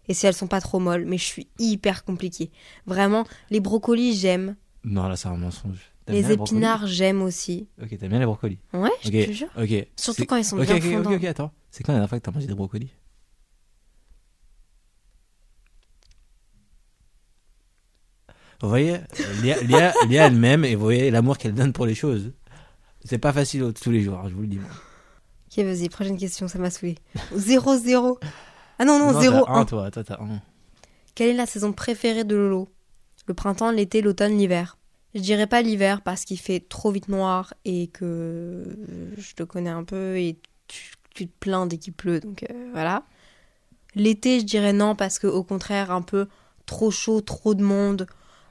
Et 0.08 0.14
si 0.14 0.26
elles 0.26 0.34
sont 0.34 0.46
pas 0.46 0.60
trop 0.62 0.78
molles, 0.78 1.04
mais 1.06 1.18
je 1.18 1.24
suis 1.24 1.48
hyper 1.58 2.04
compliquée. 2.04 2.50
Vraiment, 2.86 3.24
les 3.50 3.60
brocolis, 3.60 4.14
j'aime. 4.16 4.56
Non, 4.84 5.06
là, 5.08 5.16
c'est 5.16 5.28
un 5.28 5.36
mensonge. 5.36 5.92
Les 6.06 6.32
épinards, 6.32 6.86
j'aime 6.86 7.20
aussi. 7.20 7.68
Ok, 7.82 7.90
t'aimes 7.98 8.08
bien 8.08 8.18
les 8.18 8.24
brocolis. 8.24 8.58
Ouais, 8.72 8.88
je 9.02 9.08
Ok, 9.08 9.26
te 9.26 9.32
jure. 9.32 9.48
ok. 9.58 9.86
Surtout 9.96 10.24
quand 10.24 10.36
ils 10.36 10.44
sont 10.44 10.56
ok, 10.58 10.64
bien 10.64 10.76
ok, 10.76 10.84
ok, 10.86 10.90
fondants. 10.92 11.12
ok, 11.16 11.24
attends. 11.24 11.52
C'est 11.70 11.82
quand 11.84 11.92
la 11.92 11.96
dernière 11.98 12.08
fois 12.08 12.18
que 12.18 12.24
t'as 12.24 12.30
mangé 12.30 12.46
des 12.46 12.54
brocolis 12.54 12.88
Vous 18.60 18.68
voyez, 18.68 18.94
euh, 18.94 19.40
Léa, 19.42 19.92
Léa 20.08 20.26
elle-même, 20.26 20.64
et 20.64 20.74
vous 20.74 20.82
voyez 20.82 21.10
l'amour 21.10 21.38
qu'elle 21.38 21.54
donne 21.54 21.72
pour 21.72 21.86
les 21.86 21.94
choses. 21.94 22.32
C'est 23.04 23.18
pas 23.18 23.32
facile 23.32 23.72
tous 23.80 23.90
les 23.90 24.02
jours, 24.02 24.18
hein, 24.18 24.26
je 24.28 24.34
vous 24.34 24.42
le 24.42 24.48
dis. 24.48 24.58
Ok, 24.58 25.64
vas-y, 25.64 25.88
prochaine 25.88 26.18
question, 26.18 26.48
ça 26.48 26.58
m'a 26.58 26.70
saoulé. 26.70 26.96
0-0. 27.36 28.18
Ah 28.80 28.84
non, 28.84 28.98
non, 28.98 29.12
Non, 29.12 29.20
0-1. 29.20 29.44
t'as 29.44 29.52
un, 29.52 29.64
toi, 29.64 29.90
toi, 29.90 30.04
t'as. 30.04 30.18
Quelle 31.14 31.30
est 31.30 31.34
la 31.34 31.46
saison 31.46 31.72
préférée 31.72 32.24
de 32.24 32.34
Lolo? 32.36 32.68
Le 33.26 33.34
printemps, 33.34 33.70
l'été, 33.70 34.00
l'automne, 34.02 34.36
l'hiver 34.36 34.76
Je 35.14 35.20
dirais 35.20 35.46
pas 35.46 35.62
l'hiver 35.62 36.02
parce 36.02 36.24
qu'il 36.24 36.38
fait 36.38 36.60
trop 36.60 36.90
vite 36.90 37.08
noir 37.08 37.54
et 37.64 37.88
que 37.88 38.64
je 39.16 39.34
te 39.34 39.42
connais 39.42 39.70
un 39.70 39.84
peu 39.84 40.18
et 40.18 40.38
tu, 40.66 40.92
tu 41.14 41.26
te 41.28 41.32
plains 41.40 41.66
dès 41.66 41.78
qu'il 41.78 41.92
pleut, 41.92 42.20
donc 42.20 42.44
euh, 42.44 42.68
voilà. 42.72 43.04
L'été, 43.94 44.40
je 44.40 44.44
dirais 44.44 44.72
non 44.72 44.94
parce 44.94 45.18
que 45.18 45.26
au 45.26 45.42
contraire, 45.44 45.90
un 45.90 46.02
peu 46.02 46.26
trop 46.66 46.90
chaud, 46.90 47.20
trop 47.20 47.54
de 47.54 47.62
monde. 47.62 48.06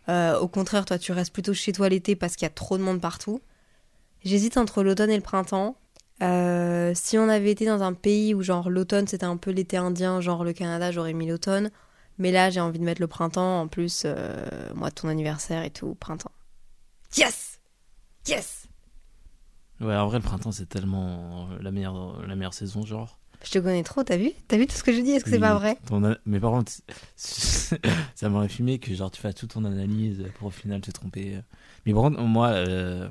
Euh, 0.10 0.40
au 0.40 0.48
contraire, 0.48 0.86
toi, 0.86 0.98
tu 0.98 1.12
restes 1.12 1.34
plutôt 1.34 1.54
chez 1.54 1.72
toi 1.74 1.90
l'été 1.90 2.16
parce 2.16 2.36
qu'il 2.36 2.46
y 2.46 2.48
a 2.48 2.54
trop 2.54 2.78
de 2.78 2.84
monde 2.84 3.02
partout. 3.02 3.42
J'hésite 4.24 4.58
entre 4.58 4.84
l'automne 4.84 5.10
et 5.10 5.16
le 5.16 5.22
printemps. 5.22 5.76
Euh, 6.24 6.94
si 6.96 7.18
on 7.18 7.30
avait 7.30 7.52
été 7.52 7.66
dans 7.66 7.84
un 7.84 7.94
pays 7.94 8.34
où 8.34 8.42
genre 8.42 8.72
l'automne 8.72 9.06
c'était 9.06 9.26
un 9.26 9.38
peu 9.38 9.52
l'été 9.52 9.78
indien, 9.78 10.20
genre 10.20 10.44
le 10.44 10.52
Canada, 10.54 10.92
j'aurais 10.92 11.14
mis 11.14 11.28
l'automne. 11.28 11.70
Mais 12.18 12.32
là, 12.32 12.50
j'ai 12.50 12.60
envie 12.60 12.80
de 12.80 12.84
mettre 12.84 13.02
le 13.02 13.08
printemps. 13.08 13.62
En 13.62 13.68
plus, 13.68 14.04
euh, 14.06 14.46
moi, 14.74 14.90
ton 14.90 15.08
anniversaire 15.08 15.64
et 15.64 15.70
tout, 15.70 15.96
printemps. 15.96 16.32
Yes 17.16 17.60
Yes 18.28 18.68
Ouais, 19.80 19.96
en 19.96 20.08
vrai, 20.08 20.18
le 20.18 20.24
printemps, 20.24 20.52
c'est 20.52 20.68
tellement 20.68 21.50
la 21.62 21.70
meilleure, 21.72 22.26
la 22.26 22.36
meilleure 22.36 22.56
saison, 22.56 22.84
genre. 22.84 23.20
Je 23.44 23.52
te 23.52 23.60
connais 23.60 23.84
trop, 23.84 24.04
t'as 24.04 24.18
vu? 24.18 24.32
T'as 24.48 24.58
vu 24.58 24.68
tout 24.68 24.76
ce 24.76 24.84
que 24.84 24.92
je 24.92 25.00
dis? 25.00 25.12
Est-ce 25.12 25.24
que 25.24 25.30
c'est 25.30 25.40
pas 25.40 25.58
vrai? 25.58 25.78
ton 25.86 26.16
Mais 26.26 26.40
par 26.40 26.52
contre, 26.52 26.72
ça 27.16 28.30
m'aurait 28.30 28.50
fumé 28.50 28.80
que 28.80 28.94
genre 28.94 29.12
tu 29.12 29.22
fasses 29.22 29.36
toute 29.36 29.52
ton 29.52 29.64
analyse 29.64 30.26
pour 30.36 30.48
au 30.48 30.52
final 30.52 30.82
te 30.82 30.92
tromper. 30.92 31.40
Mais 31.86 31.94
par 31.94 32.04
contre, 32.04 32.22
moi, 32.22 32.50
euh, 32.50 33.10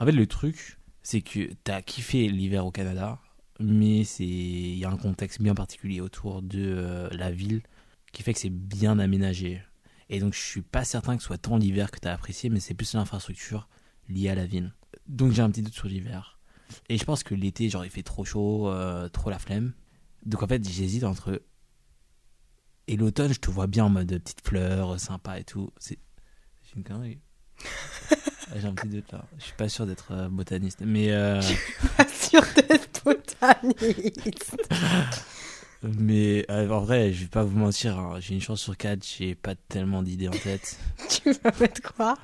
en 0.00 0.06
fait, 0.06 0.12
le 0.12 0.26
truc, 0.26 0.78
c'est 1.02 1.20
que 1.20 1.50
t'as 1.64 1.82
kiffé 1.82 2.28
l'hiver 2.28 2.64
au 2.64 2.70
Canada, 2.70 3.18
mais 3.60 4.04
c'est 4.04 4.24
il 4.24 4.78
y 4.78 4.84
a 4.84 4.90
un 4.90 4.96
contexte 4.96 5.42
bien 5.42 5.54
particulier 5.54 6.00
autour 6.00 6.40
de 6.42 6.60
euh, 6.62 7.08
la 7.10 7.30
ville 7.30 7.62
qui 8.12 8.22
fait 8.22 8.32
que 8.32 8.40
c'est 8.40 8.50
bien 8.50 8.98
aménagé. 8.98 9.60
Et 10.08 10.20
donc, 10.20 10.34
je 10.34 10.40
suis 10.40 10.62
pas 10.62 10.84
certain 10.84 11.16
que 11.16 11.22
ce 11.22 11.26
soit 11.26 11.38
tant 11.38 11.56
l'hiver 11.56 11.90
que 11.90 11.98
t'as 11.98 12.12
apprécié, 12.12 12.48
mais 12.48 12.60
c'est 12.60 12.74
plus 12.74 12.94
l'infrastructure 12.94 13.68
liée 14.08 14.28
à 14.28 14.34
la 14.34 14.46
ville. 14.46 14.72
Donc, 15.08 15.32
j'ai 15.32 15.42
un 15.42 15.50
petit 15.50 15.62
doute 15.62 15.74
sur 15.74 15.88
l'hiver. 15.88 16.33
Et 16.88 16.98
je 16.98 17.04
pense 17.04 17.22
que 17.22 17.34
l'été, 17.34 17.68
genre, 17.68 17.84
il 17.84 17.90
fait 17.90 18.02
trop 18.02 18.24
chaud, 18.24 18.68
euh, 18.68 19.08
trop 19.08 19.30
la 19.30 19.38
flemme. 19.38 19.72
Donc 20.24 20.42
en 20.42 20.46
fait, 20.46 20.66
j'hésite 20.68 21.04
entre. 21.04 21.42
Et 22.86 22.96
l'automne, 22.96 23.32
je 23.32 23.40
te 23.40 23.50
vois 23.50 23.66
bien 23.66 23.84
en 23.86 23.88
mode 23.90 24.08
petite 24.08 24.46
fleur, 24.46 24.98
sympa 25.00 25.38
et 25.38 25.44
tout. 25.44 25.70
C'est 25.78 25.98
une 26.76 26.84
connerie. 26.84 27.20
J'ai 28.56 28.66
un 28.66 28.74
petit 28.74 28.88
doute 28.88 29.10
là. 29.12 29.24
Je 29.38 29.44
suis 29.44 29.54
pas 29.54 29.68
sûr 29.68 29.86
d'être 29.86 30.12
euh, 30.12 30.28
botaniste. 30.28 30.82
Mais, 30.84 31.10
euh, 31.12 31.40
Pas 31.96 32.06
sûr 32.08 32.42
d'être 32.56 33.02
botaniste. 33.04 34.56
mais 35.82 36.44
euh, 36.50 36.68
en 36.70 36.80
vrai, 36.80 37.12
je 37.12 37.22
vais 37.22 37.28
pas 37.30 37.42
vous 37.44 37.56
mentir. 37.58 37.98
hein, 37.98 38.20
J'ai 38.20 38.34
une 38.34 38.40
chance 38.40 38.60
sur 38.60 38.76
quatre, 38.76 39.04
j'ai 39.06 39.34
pas 39.34 39.54
tellement 39.54 40.02
d'idées 40.02 40.28
en 40.28 40.32
tête. 40.32 40.78
tu 41.08 41.32
vas 41.32 41.52
mettre 41.58 41.80
quoi? 41.94 42.16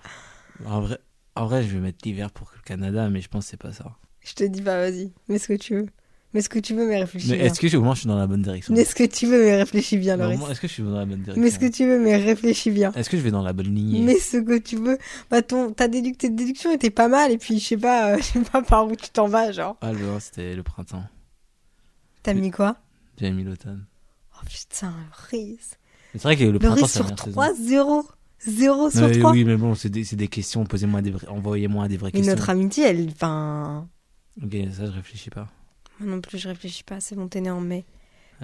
En 0.66 0.80
vrai, 0.82 0.99
en 1.37 1.47
vrai, 1.47 1.62
je 1.62 1.68
vais 1.68 1.80
mettre 1.80 1.99
l'hiver 2.04 2.30
pour 2.30 2.50
le 2.54 2.61
Canada, 2.62 3.09
mais 3.09 3.20
je 3.23 3.28
pense 3.28 3.44
que 3.47 3.50
c'est 3.50 3.56
pas 3.56 3.73
ça. 3.73 3.97
Je 4.22 4.34
te 4.34 4.44
dis 4.44 4.62
pas, 4.62 4.76
vas-y, 4.78 5.12
mets 5.28 5.38
ce 5.38 5.48
que 5.48 5.54
tu 5.54 5.74
veux. 5.74 5.86
Mais 6.32 6.42
ce 6.42 6.48
que 6.48 6.60
tu 6.60 6.74
veux, 6.76 6.86
mais 6.86 7.00
réfléchis 7.00 7.28
Mais 7.30 7.38
bien. 7.38 7.46
est-ce 7.46 7.58
que 7.58 7.76
au 7.76 7.82
moins 7.82 7.94
je 7.94 8.00
suis 8.00 8.08
dans 8.08 8.16
la 8.16 8.28
bonne 8.28 8.42
direction 8.42 8.72
Mais 8.72 8.84
ce 8.84 8.94
que 8.94 9.02
tu 9.02 9.26
veux, 9.26 9.42
mais 9.42 9.56
réfléchis 9.56 9.96
bien, 9.96 10.16
Mais 10.16 10.36
Loris. 10.36 10.50
Est-ce 10.50 10.60
que 10.60 10.68
je 10.68 10.72
suis 10.74 10.82
dans 10.84 10.90
la 10.96 11.04
bonne 11.04 11.22
direction 11.22 11.42
Mais 11.42 11.50
ce 11.50 11.58
que 11.58 11.66
tu 11.66 11.86
veux, 11.86 11.98
mais 11.98 12.16
réfléchis 12.18 12.70
bien. 12.70 12.92
Est-ce 12.92 13.10
que 13.10 13.16
je 13.16 13.22
vais 13.22 13.32
dans 13.32 13.42
la 13.42 13.52
bonne 13.52 13.74
lignée 13.74 14.00
Mais 14.02 14.16
ce 14.16 14.36
que 14.36 14.56
tu 14.58 14.76
veux. 14.76 14.96
Bah, 15.28 15.42
ton, 15.42 15.72
ta 15.72 15.88
déduc- 15.88 16.18
tes 16.18 16.30
déductions 16.30 16.70
étaient 16.72 16.90
pas 16.90 17.08
mal, 17.08 17.32
et 17.32 17.38
puis 17.38 17.58
je 17.58 17.66
sais 17.66 17.76
pas, 17.76 18.12
euh, 18.12 18.16
je 18.18 18.22
sais 18.22 18.40
pas 18.42 18.62
par 18.62 18.86
où 18.86 18.94
tu 18.94 19.10
t'en 19.10 19.26
vas, 19.26 19.50
genre. 19.50 19.76
Ah, 19.80 19.92
le 19.92 19.98
c'était 20.20 20.54
le 20.54 20.62
printemps. 20.62 21.02
T'as 22.22 22.34
mis 22.34 22.50
quoi? 22.52 22.76
J'avais 23.18 23.32
mis 23.32 23.42
l'automne. 23.44 23.84
Oh 24.36 24.44
putain, 24.48 24.92
Loris. 25.32 25.78
Mais 26.14 26.20
C'est 26.20 26.22
vrai 26.22 26.36
que 26.36 26.44
le 26.44 26.58
printemps, 26.60 26.76
Loris 26.76 26.90
c'est 26.92 26.98
sur 26.98 27.04
meilleure 27.06 27.18
saison. 27.18 27.32
3, 27.32 27.54
0. 27.54 28.04
0 28.46 28.90
sur 28.90 29.02
Ouais, 29.02 29.18
3. 29.18 29.32
oui, 29.32 29.44
mais 29.44 29.56
bon, 29.56 29.74
c'est 29.74 29.88
des, 29.90 30.04
des 30.04 30.28
questions. 30.28 30.64
Posez-moi 30.64 31.02
des 31.02 31.10
vrais- 31.10 31.26
envoyez-moi 31.28 31.88
des 31.88 31.96
vraies 31.96 32.10
Mais 32.14 32.20
questions. 32.20 32.36
notre 32.36 32.50
amitié, 32.50 32.84
elle. 32.84 33.08
Enfin. 33.10 33.88
Ok, 34.42 34.52
ça, 34.72 34.87
je 34.87 34.90
réfléchis 34.92 35.30
pas. 35.30 35.49
Moi 35.99 36.14
non 36.16 36.20
plus, 36.20 36.38
je 36.38 36.49
réfléchis 36.49 36.82
pas. 36.84 37.00
C'est 37.00 37.14
bon, 37.14 37.28
t'es 37.28 37.40
né 37.40 37.50
en 37.50 37.60
mai. 37.60 37.84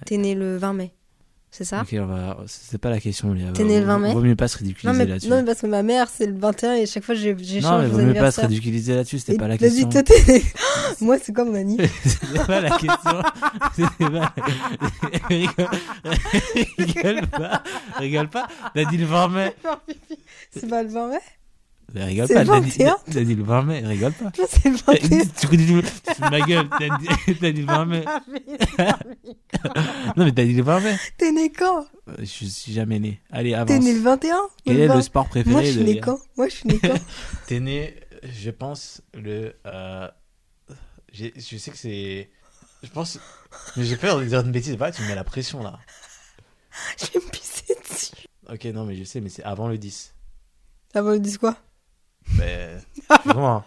T'es 0.05 0.19
né 0.19 0.35
le 0.35 0.57
20 0.59 0.73
mai. 0.75 0.93
C'est 1.50 1.64
ça? 1.64 1.81
Ok, 1.83 1.95
va. 1.95 2.37
C'est 2.49 2.76
pas 2.76 2.90
la 2.90 3.00
question, 3.00 3.33
Léa. 3.33 3.52
T'es 3.52 3.64
né 3.64 3.81
le 3.81 3.87
20 3.87 3.99
mai? 3.99 4.12
Vaut 4.12 4.21
mieux 4.21 4.37
pas 4.37 4.47
se 4.49 4.59
ridiculiser 4.59 5.07
là-dessus. 5.07 5.28
non, 5.31 5.37
mais 5.37 5.45
parce 5.45 5.61
que 5.62 5.66
ma 5.66 5.83
mère, 5.83 6.09
c'est 6.11 6.26
le 6.26 6.37
21 6.38 6.75
et 6.75 6.85
chaque 6.87 7.05
fois, 7.05 7.14
j'ai- 7.14 7.35
Non, 7.62 7.78
mais 7.78 7.87
vaut 7.88 7.99
mieux 8.02 8.12
pas 8.12 8.31
se 8.31 8.43
ridiculiser 8.43 8.95
là-dessus, 8.95 9.21
c'était 9.21 9.38
pas 9.38 9.49
la 9.49 9.57
vas-y, 9.57 9.71
question. 9.71 9.88
toi, 9.88 10.02
t'es- 10.02 10.43
Moi, 11.00 11.16
c'est 11.23 11.33
quoi 11.33 11.45
mon 11.47 11.55
anniv 11.55 11.81
C'était 12.05 12.45
pas 12.45 12.61
la 12.61 12.71
question. 12.76 13.23
C'était 13.75 14.11
pas. 14.11 14.35
rigole 16.78 17.26
pas. 17.28 17.62
Rigole 17.97 18.28
pas. 18.28 18.49
T'as 18.75 18.85
dit 18.85 18.99
le 18.99 19.07
20 19.07 19.28
mai. 19.28 19.57
C'est 20.50 20.69
pas 20.69 20.83
le 20.83 20.88
20 20.90 21.09
mai? 21.09 21.19
Mais 21.97 22.05
rigole 22.05 22.29
pas. 22.29 22.45
le 22.45 22.47
T'as 22.50 22.61
dit, 22.61 22.69
21. 22.79 22.97
t'as 23.11 23.25
dit 23.25 23.35
le 23.35 23.43
20 23.43 23.62
mai. 23.62 23.79
Rigole 23.87 24.12
pas. 24.12 24.31
C'est 24.49 24.69
le 24.69 24.76
21. 24.76 25.25
tu 25.25 26.21
ma 26.31 26.41
gueule. 26.43 26.69
T'as 26.69 26.99
dit, 26.99 27.09
t'as 27.41 27.50
dit 27.53 27.61
le 27.62 27.67
20 27.67 27.85
mai. 27.87 28.05
Non, 30.17 30.25
mais 30.26 30.33
t'as 30.33 30.45
dit 30.45 30.53
le 30.55 30.62
20 30.62 30.81
mai. 30.81 30.97
T'es 31.17 31.33
né 31.33 31.50
quand? 31.50 31.87
Euh, 32.09 32.15
Je 32.19 32.25
suis 32.45 32.73
jamais 32.73 32.99
né. 32.99 33.21
Allez, 33.31 33.50
T'es 33.50 33.55
avance. 33.57 33.83
né 33.85 33.95
le 33.95 34.00
21 34.00 34.37
Quel 34.65 34.76
Le 34.76 34.83
est 34.83 34.87
20? 34.88 34.95
le 34.97 35.00
sport 35.03 35.29
préféré 35.29 35.53
Moi, 35.53 35.62
je 35.62 35.71
suis 35.71 35.85
né 35.85 36.00
quand? 36.00 36.19
Moi, 36.37 36.49
je 36.49 36.55
suis 36.55 36.69
né 36.69 36.79
quand? 36.79 36.95
T'es 37.47 37.61
né, 37.61 37.97
je 38.23 38.50
pense, 38.50 39.00
le. 39.15 39.55
euh, 39.67 40.09
je 41.15 41.57
sais 41.57 41.71
que 41.71 41.79
c'est. 41.79 42.31
Je 42.83 42.91
pense. 42.91 43.19
Mais 43.76 43.85
j'ai 43.85 43.97
peur 43.97 44.19
de 44.21 44.25
dire 44.26 44.41
une 44.41 44.53
bêtise. 44.53 44.76
Tu 44.95 45.03
me 45.03 45.09
mets 45.09 45.15
la 45.15 45.25
pression 45.25 45.62
là. 45.62 45.79
Je 46.99 47.07
vais 47.19 47.25
me 47.25 47.31
pisser 47.31 47.75
dessus. 47.88 48.29
Ok, 48.53 48.65
non, 48.67 48.85
mais 48.85 48.97
je 48.97 49.05
sais, 49.05 49.23
mais 49.23 49.31
c'est 49.31 49.43
avant 49.45 49.67
le 49.69 49.79
10. 49.79 50.15
Ah 50.95 51.00
bon, 51.03 51.15
ils 51.15 51.23
disent 51.23 51.38
quoi? 51.38 51.57
Mais. 52.37 52.76
Juin. 53.25 53.64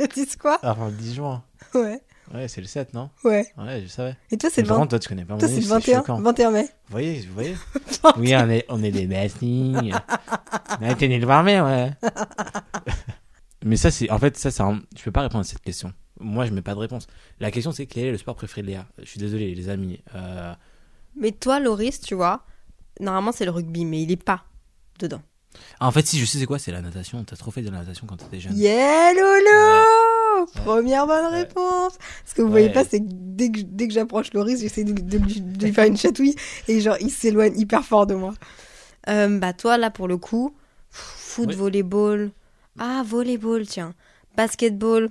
Ils 0.00 0.08
disent 0.08 0.36
quoi? 0.36 0.58
Avant 0.62 0.86
le 0.86 0.92
10 0.92 1.14
juin. 1.14 1.42
Ouais, 1.74 2.00
Ouais, 2.32 2.48
c'est 2.48 2.60
le 2.60 2.66
7, 2.66 2.94
non? 2.94 3.10
Ouais. 3.22 3.46
Ouais, 3.58 3.82
je 3.82 3.86
savais. 3.88 4.16
Et 4.30 4.38
toi, 4.38 4.48
c'est 4.52 4.62
le 4.62 4.68
Par 4.68 4.76
20 4.78 4.82
contre, 4.82 4.90
toi, 4.90 4.98
tu 4.98 5.08
connais 5.08 5.24
pas 5.24 5.34
mon 5.34 5.40
c'est 5.40 5.48
le 5.60 5.66
21 5.66 5.98
choquant. 5.98 6.20
21 6.20 6.50
mai. 6.50 6.62
Vous 6.62 6.68
voyez, 6.90 7.20
vous 7.20 7.34
voyez? 7.34 7.56
Oui, 8.16 8.34
on 8.36 8.48
est, 8.50 8.64
on 8.68 8.82
est 8.82 8.90
des 8.90 9.06
bastings. 9.06 9.92
Ouais, 10.80 10.94
T'es 10.96 11.08
né 11.08 11.18
le 11.18 11.26
20 11.26 11.42
mai, 11.42 11.60
ouais. 11.60 11.90
Mais 13.64 13.76
ça, 13.76 13.90
c'est. 13.90 14.10
En 14.10 14.18
fait, 14.18 14.36
ça, 14.36 14.64
un... 14.64 14.80
Je 14.96 15.02
peux 15.02 15.12
pas 15.12 15.22
répondre 15.22 15.40
à 15.40 15.44
cette 15.44 15.60
question. 15.62 15.92
Moi, 16.20 16.44
je 16.46 16.52
mets 16.52 16.62
pas 16.62 16.74
de 16.74 16.78
réponse. 16.80 17.06
La 17.40 17.50
question, 17.50 17.72
c'est 17.72 17.86
quel 17.86 18.06
est 18.06 18.10
le 18.12 18.18
sport 18.18 18.34
préféré 18.36 18.62
de 18.62 18.66
Léa? 18.68 18.86
Je 18.98 19.04
suis 19.04 19.18
désolé, 19.20 19.54
les 19.54 19.68
amis. 19.68 20.00
Euh, 20.14 20.54
Mais 21.20 21.32
toi, 21.32 21.60
Loris, 21.60 22.00
tu 22.00 22.14
vois, 22.14 22.44
normalement, 23.00 23.32
c'est 23.32 23.44
le 23.44 23.50
rugby, 23.50 23.84
mais 23.84 24.02
il 24.02 24.10
est 24.12 24.22
pas 24.22 24.44
dedans. 24.98 25.22
Ah, 25.80 25.86
en 25.88 25.90
fait, 25.92 26.06
si, 26.06 26.18
je 26.18 26.24
sais 26.24 26.38
c'est 26.38 26.46
quoi, 26.46 26.58
c'est 26.58 26.72
la 26.72 26.80
natation. 26.82 27.22
T'as 27.24 27.36
trop 27.36 27.50
fait 27.50 27.62
de 27.62 27.70
la 27.70 27.78
natation 27.78 28.06
quand 28.06 28.16
t'étais 28.16 28.40
jeune. 28.40 28.56
Yeah, 28.56 29.12
Ouais. 29.12 30.46
Première 30.64 31.06
bonne 31.06 31.26
Ouais. 31.32 31.40
réponse 31.42 31.92
Ce 32.24 32.34
que 32.34 32.42
vous 32.42 32.48
Ouais. 32.48 32.62
voyez 32.62 32.70
pas, 32.70 32.84
c'est 32.84 33.00
que 33.00 33.06
dès 33.08 33.50
que, 33.50 33.60
dès 33.60 33.88
que 33.88 33.94
j'approche 33.94 34.32
Loris, 34.34 34.60
j'essaie 34.60 34.84
de, 34.84 34.92
de 34.92 35.18
lui, 35.18 35.40
de 35.40 35.64
lui 35.66 35.72
faire 35.72 35.84
une 35.86 35.96
chatouille 35.96 36.34
et 36.68 36.80
genre, 36.80 36.96
il 37.00 37.10
s'éloigne 37.10 37.58
hyper 37.58 37.84
fort 37.84 38.06
de 38.06 38.14
moi. 38.14 38.34
Euh, 39.08 39.38
bah, 39.38 39.52
toi, 39.52 39.78
là, 39.78 39.90
pour 39.90 40.08
le 40.08 40.16
coup, 40.16 40.54
foot, 40.90 41.48
Oui. 41.48 41.54
volleyball. 41.54 42.30
Ah, 42.78 43.02
volleyball, 43.06 43.66
tiens. 43.66 43.94
Basketball. 44.36 45.10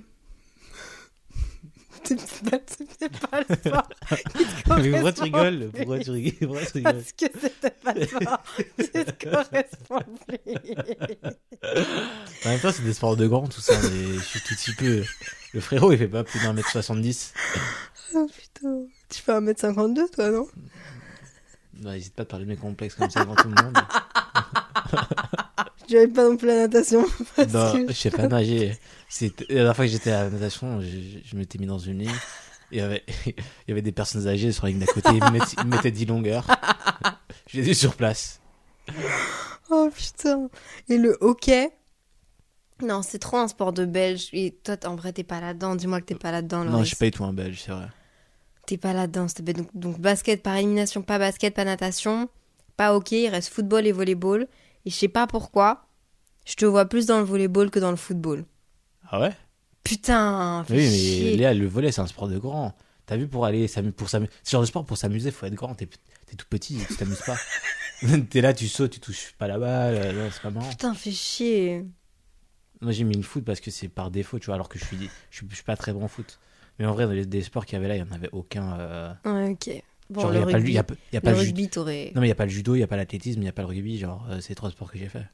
C'est 2.98 3.08
pas, 3.18 3.40
le 3.40 3.56
sport. 3.56 3.88
qui 4.36 4.44
te 4.64 4.80
Mais 4.80 4.90
pourquoi 4.90 5.12
tu 5.12 5.22
rigoles 5.22 5.58
le 5.58 5.68
Pourquoi 5.70 5.98
tu 5.98 6.10
rigoles 6.10 6.48
Pourquoi 6.48 6.66
tu 6.66 6.72
rigoles 6.78 6.94
Parce 6.94 7.12
que 7.12 7.26
c'était 7.40 7.70
pas 7.70 7.94
le 7.94 8.06
sport 8.06 8.42
qui 8.78 8.88
te 8.90 9.24
correspond 9.24 9.98
le 9.98 10.36
plus. 10.36 11.16
En 12.44 12.48
même 12.50 12.60
temps, 12.60 12.72
c'est 12.72 12.84
des 12.84 12.92
sports 12.92 13.16
de 13.16 13.26
grands, 13.26 13.48
tout 13.48 13.60
ça. 13.60 13.74
Mais 13.82 14.14
je 14.14 14.22
suis 14.22 14.40
tout 14.40 14.54
petit 14.54 14.74
peu. 14.74 15.04
Le 15.54 15.60
frérot, 15.60 15.92
il 15.92 15.98
fait 15.98 16.08
pas 16.08 16.24
plus 16.24 16.40
d'un 16.40 16.52
mètre 16.52 16.70
70. 16.70 17.32
Oh 18.14 18.26
putain. 18.26 18.82
Tu 19.08 19.22
fais 19.22 19.32
1m52, 19.32 20.10
toi, 20.10 20.30
non? 20.30 20.46
N'hésite 21.80 22.14
pas 22.14 22.24
de 22.24 22.28
parler 22.28 22.44
de 22.44 22.50
mes 22.50 22.56
complexes 22.56 22.94
comme 22.94 23.10
ça 23.10 23.20
devant 23.20 23.34
tout 23.34 23.48
le 23.48 23.62
monde. 23.62 23.76
Je 25.84 25.88
dirais 25.88 26.08
pas 26.08 26.28
non 26.28 26.36
plus 26.36 26.46
la 26.48 26.56
natation. 26.66 27.04
Parce 27.36 27.52
Non, 27.52 27.72
que- 27.86 27.92
je 27.92 27.96
sais 27.98 28.10
pas 28.10 28.26
nager. 28.28 28.76
La 29.20 29.28
dernière 29.48 29.76
fois 29.76 29.84
que 29.86 29.90
j'étais 29.90 30.10
à 30.10 30.24
la 30.24 30.30
natation, 30.30 30.80
je, 30.80 30.86
je 31.24 31.36
m'étais 31.36 31.58
mis 31.58 31.66
dans 31.66 31.78
une 31.78 31.98
ligne. 32.00 32.14
Il 32.72 32.78
y 32.78 32.80
avait, 32.80 33.04
il 33.26 33.34
y 33.68 33.72
avait 33.72 33.82
des 33.82 33.92
personnes 33.92 34.26
âgées 34.26 34.50
sur 34.52 34.64
la 34.64 34.70
ligne 34.70 34.80
d'à 34.80 34.86
côté. 34.86 35.10
Ils 35.12 35.22
me 35.24 35.30
mettaient, 35.30 35.56
ils 35.58 35.64
me 35.64 35.70
mettaient 35.70 35.90
10 35.90 36.06
longueurs. 36.06 36.46
Je 37.46 37.60
les 37.60 37.70
ai 37.70 37.74
sur 37.74 37.94
place. 37.94 38.40
Oh 39.70 39.88
putain. 39.94 40.48
Et 40.88 40.96
le 40.98 41.16
hockey? 41.20 41.70
Non, 42.82 43.02
c'est 43.02 43.18
trop 43.18 43.36
un 43.36 43.48
sport 43.48 43.72
de 43.72 43.84
belge. 43.84 44.28
Et 44.32 44.52
toi, 44.64 44.76
en 44.86 44.96
vrai, 44.96 45.12
t'es 45.12 45.22
pas 45.24 45.40
là-dedans. 45.40 45.76
Dis-moi 45.76 46.00
que 46.00 46.06
t'es 46.06 46.14
pas 46.16 46.32
là-dedans, 46.32 46.64
Non, 46.64 46.80
je 46.80 46.86
suis 46.88 46.96
pas 46.96 47.04
du 47.04 47.10
tout 47.12 47.24
un 47.24 47.32
belge, 47.32 47.62
c'est 47.64 47.70
vrai. 47.72 47.86
T'es 48.66 48.78
pas 48.78 48.92
là-dedans, 48.92 49.26
plaît. 49.44 49.52
Donc, 49.52 49.68
donc, 49.74 50.00
basket 50.00 50.42
par 50.42 50.56
élimination, 50.56 51.02
pas 51.02 51.18
basket, 51.18 51.54
pas 51.54 51.64
natation, 51.64 52.28
pas 52.76 52.94
hockey. 52.94 53.22
Il 53.24 53.28
reste 53.28 53.50
football 53.52 53.86
et 53.86 53.92
volleyball. 53.92 54.48
Et 54.84 54.90
je 54.90 54.94
sais 54.94 55.08
pas 55.08 55.26
pourquoi. 55.26 55.86
Je 56.46 56.54
te 56.56 56.64
vois 56.64 56.84
plus 56.86 57.06
dans 57.06 57.18
le 57.18 57.24
volleyball 57.24 57.70
que 57.70 57.78
dans 57.78 57.90
le 57.90 57.96
football. 57.96 58.44
Ah 59.08 59.20
ouais? 59.20 59.32
Putain, 59.82 60.64
Oui, 60.70 60.76
mais 60.76 60.90
chier. 60.90 61.36
Léa, 61.36 61.54
le 61.54 61.66
volet, 61.66 61.92
c'est 61.92 62.00
un 62.00 62.06
sport 62.06 62.28
de 62.28 62.38
grand. 62.38 62.74
T'as 63.06 63.16
vu, 63.16 63.28
pour 63.28 63.44
aller 63.44 63.66
pour 63.96 64.08
s'amuser. 64.08 64.30
Ce 64.42 64.50
genre 64.50 64.62
de 64.62 64.66
sport, 64.66 64.84
pour 64.84 64.96
s'amuser, 64.96 65.30
faut 65.30 65.44
être 65.46 65.54
grand. 65.54 65.74
T'es 65.74 65.86
tout 65.86 66.46
petit, 66.48 66.78
tu 66.88 66.96
t'amuses 66.96 67.20
pas. 67.22 67.36
T'es 68.30 68.40
là, 68.40 68.54
tu 68.54 68.66
sautes, 68.68 68.92
tu 68.92 69.00
touches 69.00 69.34
pas 69.38 69.46
la 69.46 69.58
balle. 69.58 69.94
euh, 69.94 70.30
c'est 70.30 70.42
pas 70.42 70.50
marrant. 70.50 70.68
Putain, 70.70 70.94
fais 70.94 71.10
chier. 71.12 71.84
Moi, 72.80 72.92
j'ai 72.92 73.04
mis 73.04 73.14
le 73.16 73.22
foot 73.22 73.44
parce 73.44 73.60
que 73.60 73.70
c'est 73.70 73.88
par 73.88 74.10
défaut, 74.10 74.38
tu 74.38 74.46
vois, 74.46 74.54
alors 74.56 74.68
que 74.68 74.78
je 74.78 74.84
suis, 74.84 74.96
je 75.30 75.36
suis, 75.36 75.46
je 75.48 75.54
suis 75.54 75.64
pas 75.64 75.76
très 75.76 75.92
bon 75.92 76.04
au 76.04 76.08
foot. 76.08 76.38
Mais 76.78 76.86
en 76.86 76.92
vrai, 76.92 77.04
dans 77.06 77.12
les 77.12 77.24
des 77.24 77.42
sports 77.42 77.66
qu'il 77.66 77.74
y 77.74 77.78
avait 77.78 77.88
là, 77.88 77.96
il 77.96 78.00
y 78.00 78.02
en 78.02 78.10
avait 78.12 78.30
aucun. 78.32 78.78
euh, 78.80 79.12
Ouais, 79.24 79.50
ok. 79.50 79.82
Bon, 80.10 80.20
genre, 80.20 80.30
le 80.32 80.36
il 80.36 80.40
y 80.40 80.42
a 80.42 80.46
pas 80.46 80.52
le, 80.52 80.56
rugby, 80.58 80.70
il 80.70 80.74
y 80.74 80.78
a, 80.78 80.84
il 81.12 81.14
y 81.14 81.16
a 81.16 81.20
pas 81.20 81.30
le 81.30 81.36
le 81.38 81.42
judo. 81.44 81.56
rugby, 81.56 81.68
t'aurais... 81.70 82.12
Non, 82.14 82.20
mais 82.20 82.26
il 82.26 82.30
y 82.30 82.32
a 82.32 82.36
pas 82.36 82.44
le 82.44 82.50
judo, 82.50 82.74
il 82.74 82.80
y 82.80 82.82
a 82.82 82.86
pas 82.86 82.96
l'athlétisme, 82.96 83.40
il 83.42 83.46
y 83.46 83.48
a 83.48 83.52
pas 83.52 83.62
le 83.62 83.68
rugby. 83.68 83.98
Genre, 83.98 84.26
euh, 84.30 84.40
c'est 84.40 84.54
trois 84.54 84.70
sports 84.70 84.90
que 84.92 84.98
j'ai 84.98 85.08
fait. 85.08 85.26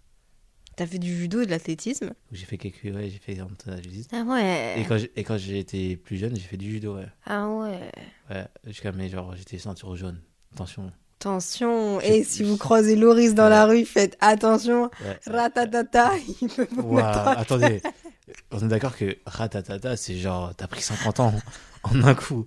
T'as 0.76 0.86
fait 0.86 0.98
du 0.98 1.14
judo 1.14 1.40
et 1.42 1.46
de 1.46 1.50
l'athlétisme? 1.50 2.12
J'ai 2.32 2.46
fait 2.46 2.56
quelques. 2.56 2.84
Ouais, 2.84 3.10
j'ai 3.10 3.18
fait. 3.18 3.38
Ah 4.12 4.22
ouais. 4.22 4.80
Et 5.16 5.24
quand 5.24 5.36
été 5.36 5.96
plus 5.96 6.16
jeune, 6.16 6.34
j'ai 6.36 6.42
fait 6.42 6.56
du 6.56 6.70
judo, 6.70 6.96
ouais. 6.96 7.06
Ah 7.26 7.48
ouais. 7.48 7.90
Ouais, 8.30 8.46
jusqu'à 8.66 8.92
mais 8.92 9.08
genre, 9.08 9.34
j'étais 9.36 9.58
ceinture 9.58 9.94
jaune. 9.96 10.20
Attention. 10.54 10.90
Attention. 11.20 12.00
Et 12.00 12.24
si 12.24 12.42
vous 12.44 12.56
croisez 12.56 12.96
Loris 12.96 13.34
dans 13.34 13.50
la 13.50 13.66
rue, 13.66 13.84
faites 13.84 14.16
attention. 14.20 14.84
Ouais. 15.04 15.18
Ratatata, 15.26 16.12
il 16.40 16.48
peut 16.48 16.66
vous 16.70 16.94
mettre 16.94 17.08
en- 17.08 17.26
attendez, 17.32 17.82
on 18.50 18.58
est 18.64 18.68
d'accord 18.68 18.96
que 18.96 19.18
ratatata, 19.26 19.96
c'est 19.98 20.16
genre, 20.16 20.54
t'as 20.56 20.66
pris 20.66 20.80
50 20.80 21.20
ans 21.20 21.34
en 21.82 22.02
un 22.04 22.14
coup. 22.14 22.46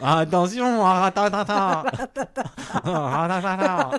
Attention, 0.00 0.82
ratatata. 0.82 1.84
Ratatata. 2.84 3.98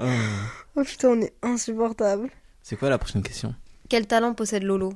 Oh 0.00 0.82
putain, 0.84 1.08
on 1.08 1.20
est 1.20 1.32
insupportable. 1.42 2.30
C'est 2.62 2.76
quoi 2.76 2.88
la 2.90 2.98
prochaine 2.98 3.22
question? 3.22 3.54
Quel 3.88 4.06
talent 4.06 4.34
possède 4.34 4.62
Lolo? 4.62 4.92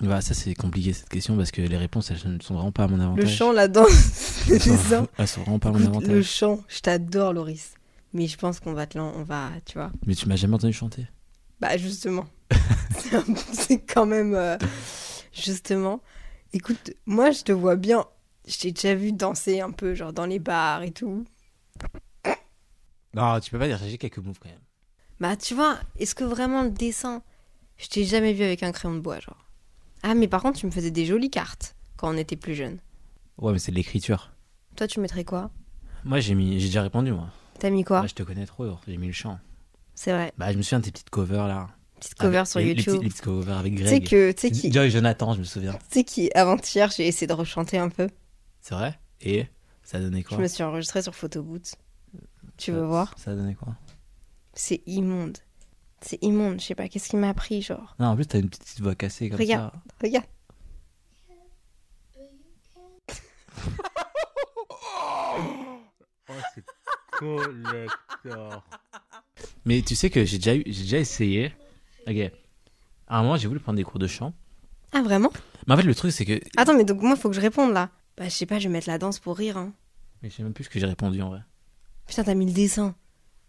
Bah 0.00 0.20
ça 0.20 0.32
c'est 0.32 0.54
compliqué 0.54 0.92
cette 0.92 1.08
question 1.08 1.36
parce 1.36 1.50
que 1.50 1.60
les 1.60 1.76
réponses 1.76 2.12
elles 2.12 2.32
ne 2.32 2.40
sont 2.40 2.54
vraiment 2.54 2.70
pas 2.70 2.84
à 2.84 2.88
mon 2.88 2.96
Le 2.98 3.02
avantage. 3.02 3.34
chant, 3.34 3.50
la 3.52 3.66
danse, 3.66 4.46
le 4.48 4.54
elles 4.54 4.60
sont, 4.62 5.08
elles 5.18 5.26
sont 5.28 5.40
vraiment 5.42 5.58
pas 5.58 5.70
à 5.70 5.72
mon 5.72 5.78
Écoute, 5.80 6.02
le 6.02 6.08
avantage. 6.08 6.24
chant, 6.24 6.60
je 6.68 6.80
t'adore 6.80 7.32
Loris. 7.32 7.72
Mais 8.12 8.26
je 8.28 8.36
pense 8.38 8.60
qu'on 8.60 8.72
va 8.74 8.86
te 8.86 8.96
l'en... 8.96 9.12
On 9.16 9.22
va, 9.24 9.48
tu 9.66 9.74
vois. 9.76 9.90
Mais 10.06 10.14
tu 10.14 10.28
m'as 10.28 10.36
jamais 10.36 10.54
entendu 10.54 10.72
chanter? 10.72 11.06
Bah 11.60 11.76
justement. 11.76 12.26
C'est 13.52 13.80
quand 13.80 14.06
même... 14.06 14.34
euh, 14.34 14.56
Justement. 15.32 16.00
Écoute, 16.52 16.92
moi 17.06 17.30
je 17.30 17.42
te 17.42 17.52
vois 17.52 17.76
bien. 17.76 18.06
Je 18.46 18.58
t'ai 18.58 18.72
déjà 18.72 18.94
vu 18.94 19.12
danser 19.12 19.60
un 19.60 19.70
peu, 19.70 19.94
genre 19.94 20.12
dans 20.12 20.26
les 20.26 20.38
bars 20.38 20.82
et 20.82 20.90
tout. 20.90 21.24
Non, 23.14 23.40
tu 23.40 23.50
peux 23.50 23.58
pas 23.58 23.66
dire 23.68 23.78
j'ai 23.78 23.98
quelques 23.98 24.18
moves 24.18 24.38
quand 24.38 24.48
même. 24.48 24.60
Bah, 25.20 25.36
tu 25.36 25.54
vois, 25.54 25.78
est-ce 25.98 26.14
que 26.14 26.24
vraiment 26.24 26.62
le 26.62 26.70
dessin, 26.70 27.22
je 27.76 27.88
t'ai 27.88 28.04
jamais 28.04 28.32
vu 28.32 28.44
avec 28.44 28.62
un 28.62 28.72
crayon 28.72 28.94
de 28.94 29.00
bois, 29.00 29.20
genre? 29.20 29.44
Ah, 30.02 30.14
mais 30.14 30.28
par 30.28 30.42
contre, 30.42 30.58
tu 30.58 30.66
me 30.66 30.70
faisais 30.70 30.90
des 30.92 31.04
jolies 31.04 31.30
cartes 31.30 31.74
quand 31.96 32.14
on 32.14 32.16
était 32.16 32.36
plus 32.36 32.54
jeune. 32.54 32.78
Ouais, 33.36 33.52
mais 33.52 33.58
c'est 33.58 33.72
de 33.72 33.76
l'écriture. 33.76 34.30
Toi, 34.76 34.86
tu 34.86 35.00
mettrais 35.00 35.24
quoi? 35.24 35.50
Moi 36.04 36.20
j'ai 36.20 36.34
mis, 36.34 36.60
j'ai 36.60 36.68
déjà 36.68 36.82
répondu 36.82 37.12
moi. 37.12 37.28
T'as 37.58 37.70
mis 37.70 37.82
quoi? 37.82 37.98
Moi, 37.98 38.06
je 38.06 38.14
te 38.14 38.22
connais 38.22 38.46
trop, 38.46 38.78
j'ai 38.86 38.96
mis 38.96 39.08
le 39.08 39.12
chant. 39.12 39.38
C'est 39.94 40.12
vrai. 40.12 40.32
Bah 40.38 40.52
je 40.52 40.56
me 40.56 40.62
souviens 40.62 40.78
de 40.78 40.84
tes 40.84 40.92
petites 40.92 41.10
covers 41.10 41.48
là. 41.48 41.68
Petite 41.98 42.14
cover 42.14 42.36
Avec- 42.38 42.48
sur 42.48 42.58
les- 42.60 42.64
les 42.66 42.70
YouTube. 42.74 42.94
petits- 42.94 43.04
Les 43.04 43.10
petits 43.10 43.20
covers 43.22 43.56
avec 43.58 43.74
Tu 43.76 43.82
sais 43.84 44.00
Greg. 44.00 44.08
que, 44.08 44.32
tu 44.32 44.40
sais 44.40 44.50
qui, 44.50 44.72
Joy 44.72 44.86
et 44.86 44.90
Jonathan, 44.90 45.34
je 45.34 45.38
me 45.40 45.44
souviens. 45.44 45.72
tu 45.72 45.78
sais 45.90 46.04
qui, 46.04 46.30
avant-hier, 46.34 46.90
j'ai 46.90 47.06
essayé 47.06 47.26
de 47.26 47.32
rechanter 47.32 47.78
un 47.78 47.88
peu. 47.88 48.08
C'est 48.60 48.74
vrai? 48.74 48.98
Et 49.20 49.46
ça 49.82 49.98
donnait 50.00 50.22
quoi? 50.22 50.36
Je 50.36 50.42
me 50.42 50.48
suis 50.48 50.62
enregistrée 50.62 51.02
sur 51.02 51.14
Photoboot. 51.14 51.74
Tu 52.56 52.70
Ça- 52.70 52.76
veux 52.76 52.84
voir? 52.84 53.14
Ça 53.18 53.34
donnait 53.34 53.54
quoi? 53.54 53.74
C'est 54.54 54.82
immonde. 54.86 55.38
C'est 56.00 56.22
immonde. 56.22 56.60
Je 56.60 56.66
sais 56.66 56.74
pas, 56.74 56.88
qu'est-ce 56.88 57.08
qui 57.08 57.16
m'a 57.16 57.34
pris, 57.34 57.62
genre? 57.62 57.96
Non, 57.98 58.06
en 58.06 58.14
plus, 58.16 58.26
t'as 58.26 58.38
une 58.38 58.48
petite 58.50 58.80
voix 58.80 58.94
cassée 58.94 59.28
comme 59.30 59.38
Regarde. 59.40 59.72
ça. 59.72 59.82
Regarde. 60.02 60.26
Oh, 66.30 66.36
c'est 66.54 66.64
collector. 67.18 68.64
Mais 69.64 69.82
tu 69.82 69.94
sais 69.96 70.10
que 70.10 70.24
j'ai 70.24 70.38
déjà, 70.38 70.54
eu, 70.54 70.62
j'ai 70.66 70.82
déjà 70.82 70.98
essayé. 70.98 71.52
Ok. 72.08 72.32
À 73.06 73.18
un 73.18 73.22
moment, 73.22 73.36
j'ai 73.36 73.48
voulu 73.48 73.60
prendre 73.60 73.76
des 73.76 73.84
cours 73.84 73.98
de 73.98 74.06
chant. 74.06 74.32
Ah, 74.92 75.02
vraiment? 75.02 75.30
Mais 75.66 75.74
en 75.74 75.76
fait, 75.76 75.82
le 75.82 75.94
truc, 75.94 76.12
c'est 76.12 76.24
que. 76.24 76.40
Attends, 76.56 76.76
mais 76.76 76.84
donc 76.84 77.02
moi, 77.02 77.16
faut 77.16 77.28
que 77.28 77.36
je 77.36 77.40
réponde 77.40 77.72
là. 77.72 77.90
Bah, 78.16 78.24
je 78.24 78.30
sais 78.30 78.46
pas, 78.46 78.58
je 78.58 78.68
vais 78.68 78.72
mettre 78.72 78.88
la 78.88 78.98
danse 78.98 79.18
pour 79.18 79.36
rire. 79.36 79.56
Hein. 79.56 79.72
Mais 80.22 80.30
je 80.30 80.36
sais 80.36 80.42
même 80.42 80.52
plus 80.52 80.64
ce 80.64 80.70
que 80.70 80.78
j'ai 80.78 80.86
répondu 80.86 81.20
en 81.22 81.30
vrai. 81.30 81.40
Putain, 82.06 82.24
t'as 82.24 82.34
mis 82.34 82.46
le 82.46 82.52
dessin. 82.52 82.94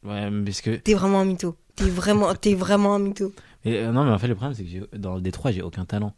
Ouais, 0.03 0.29
mais 0.29 0.45
parce 0.45 0.61
que. 0.61 0.75
T'es 0.75 0.93
vraiment 0.93 1.19
un 1.21 1.25
mytho. 1.25 1.55
T'es 1.75 1.89
vraiment, 1.89 2.33
t'es 2.35 2.55
vraiment 2.55 2.95
un 2.95 2.99
mytho. 2.99 3.33
Mais, 3.65 3.77
euh, 3.77 3.91
non, 3.91 4.03
mais 4.03 4.11
en 4.11 4.19
fait, 4.19 4.27
le 4.27 4.35
problème, 4.35 4.55
c'est 4.55 4.65
que 4.65 4.95
dans 4.97 5.15
le 5.15 5.21
Détroit, 5.21 5.51
j'ai 5.51 5.61
aucun 5.61 5.85
talent. 5.85 6.13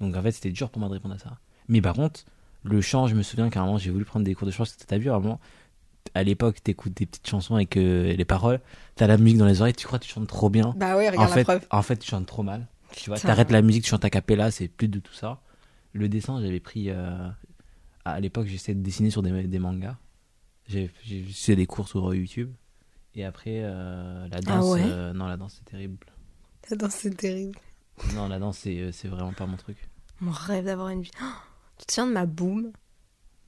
Donc 0.00 0.16
en 0.16 0.22
fait, 0.22 0.32
c'était 0.32 0.50
dur 0.50 0.70
pour 0.70 0.80
moi 0.80 0.88
de 0.88 0.94
répondre 0.94 1.14
à 1.14 1.18
ça. 1.18 1.38
Mais 1.68 1.80
par 1.80 1.94
contre, 1.94 2.24
le 2.64 2.80
chant, 2.80 3.06
je 3.06 3.14
me 3.14 3.22
souviens 3.22 3.50
qu'à 3.50 3.60
un 3.60 3.66
moment, 3.66 3.78
j'ai 3.78 3.90
voulu 3.90 4.04
prendre 4.04 4.24
des 4.24 4.34
cours 4.34 4.46
de 4.46 4.52
chant. 4.52 4.64
Parce 4.64 4.74
que 4.74 4.84
t'as 4.84 4.98
vu, 4.98 5.10
à 5.10 5.14
un 5.14 5.20
moment, 5.20 5.40
à 6.14 6.22
l'époque, 6.22 6.62
t'écoutes 6.62 6.94
des 6.94 7.06
petites 7.06 7.26
chansons 7.28 7.54
avec 7.54 7.76
euh, 7.76 8.12
les 8.14 8.24
paroles, 8.24 8.60
t'as 8.96 9.06
la 9.06 9.16
musique 9.16 9.38
dans 9.38 9.46
les 9.46 9.60
oreilles, 9.60 9.74
tu 9.74 9.86
crois 9.86 9.98
que 9.98 10.04
tu 10.04 10.10
chantes 10.12 10.28
trop 10.28 10.50
bien. 10.50 10.74
Bah 10.76 10.96
ouais, 10.96 11.08
En 11.08 11.12
regarde 11.12 11.28
la 11.30 11.34
fait, 11.34 11.44
preuve. 11.44 11.66
en 11.70 11.82
fait, 11.82 11.96
tu 11.96 12.10
chantes 12.10 12.26
trop 12.26 12.42
mal. 12.42 12.66
Tu 12.96 13.08
vois, 13.10 13.18
t'arrêtes 13.18 13.50
la 13.50 13.62
musique, 13.62 13.84
tu 13.84 13.90
chantes 13.90 14.04
à 14.04 14.10
cappella, 14.10 14.50
c'est 14.50 14.68
plus 14.68 14.88
de 14.88 14.98
tout 14.98 15.14
ça. 15.14 15.40
Le 15.92 16.08
dessin, 16.08 16.40
j'avais 16.42 16.60
pris. 16.60 16.90
euh, 16.90 17.28
à 18.04 18.20
l'époque, 18.20 18.46
j'essayais 18.46 18.74
de 18.74 18.82
dessiner 18.82 19.10
sur 19.10 19.22
des, 19.22 19.44
des 19.44 19.58
mangas. 19.58 19.96
J'ai 20.68 20.88
fait 20.88 21.56
des 21.56 21.66
cours 21.66 21.88
sur 21.88 22.14
YouTube. 22.14 22.50
Et 23.14 23.24
après, 23.24 23.60
euh, 23.62 24.26
la 24.28 24.40
danse. 24.40 24.64
ouais 24.72 24.80
euh, 24.84 25.12
non, 25.12 25.26
la 25.26 25.36
danse, 25.36 25.54
c'est 25.58 25.70
terrible. 25.70 25.98
La 26.70 26.76
danse, 26.76 26.94
c'est 26.94 27.16
terrible. 27.16 27.58
Non, 28.14 28.28
la 28.28 28.38
danse, 28.38 28.58
c'est 28.58 28.78
euh, 28.80 28.90
vraiment 29.10 29.32
pas 29.32 29.46
mon 29.46 29.56
truc. 29.56 29.76
Mon 30.20 30.30
rêve 30.32 30.64
d'avoir 30.64 30.88
une 30.88 31.02
vie. 31.02 31.10
Oh, 31.22 31.26
tu 31.78 31.86
te 31.86 31.92
souviens 31.92 32.08
de 32.08 32.12
ma 32.14 32.26
boom 32.26 32.72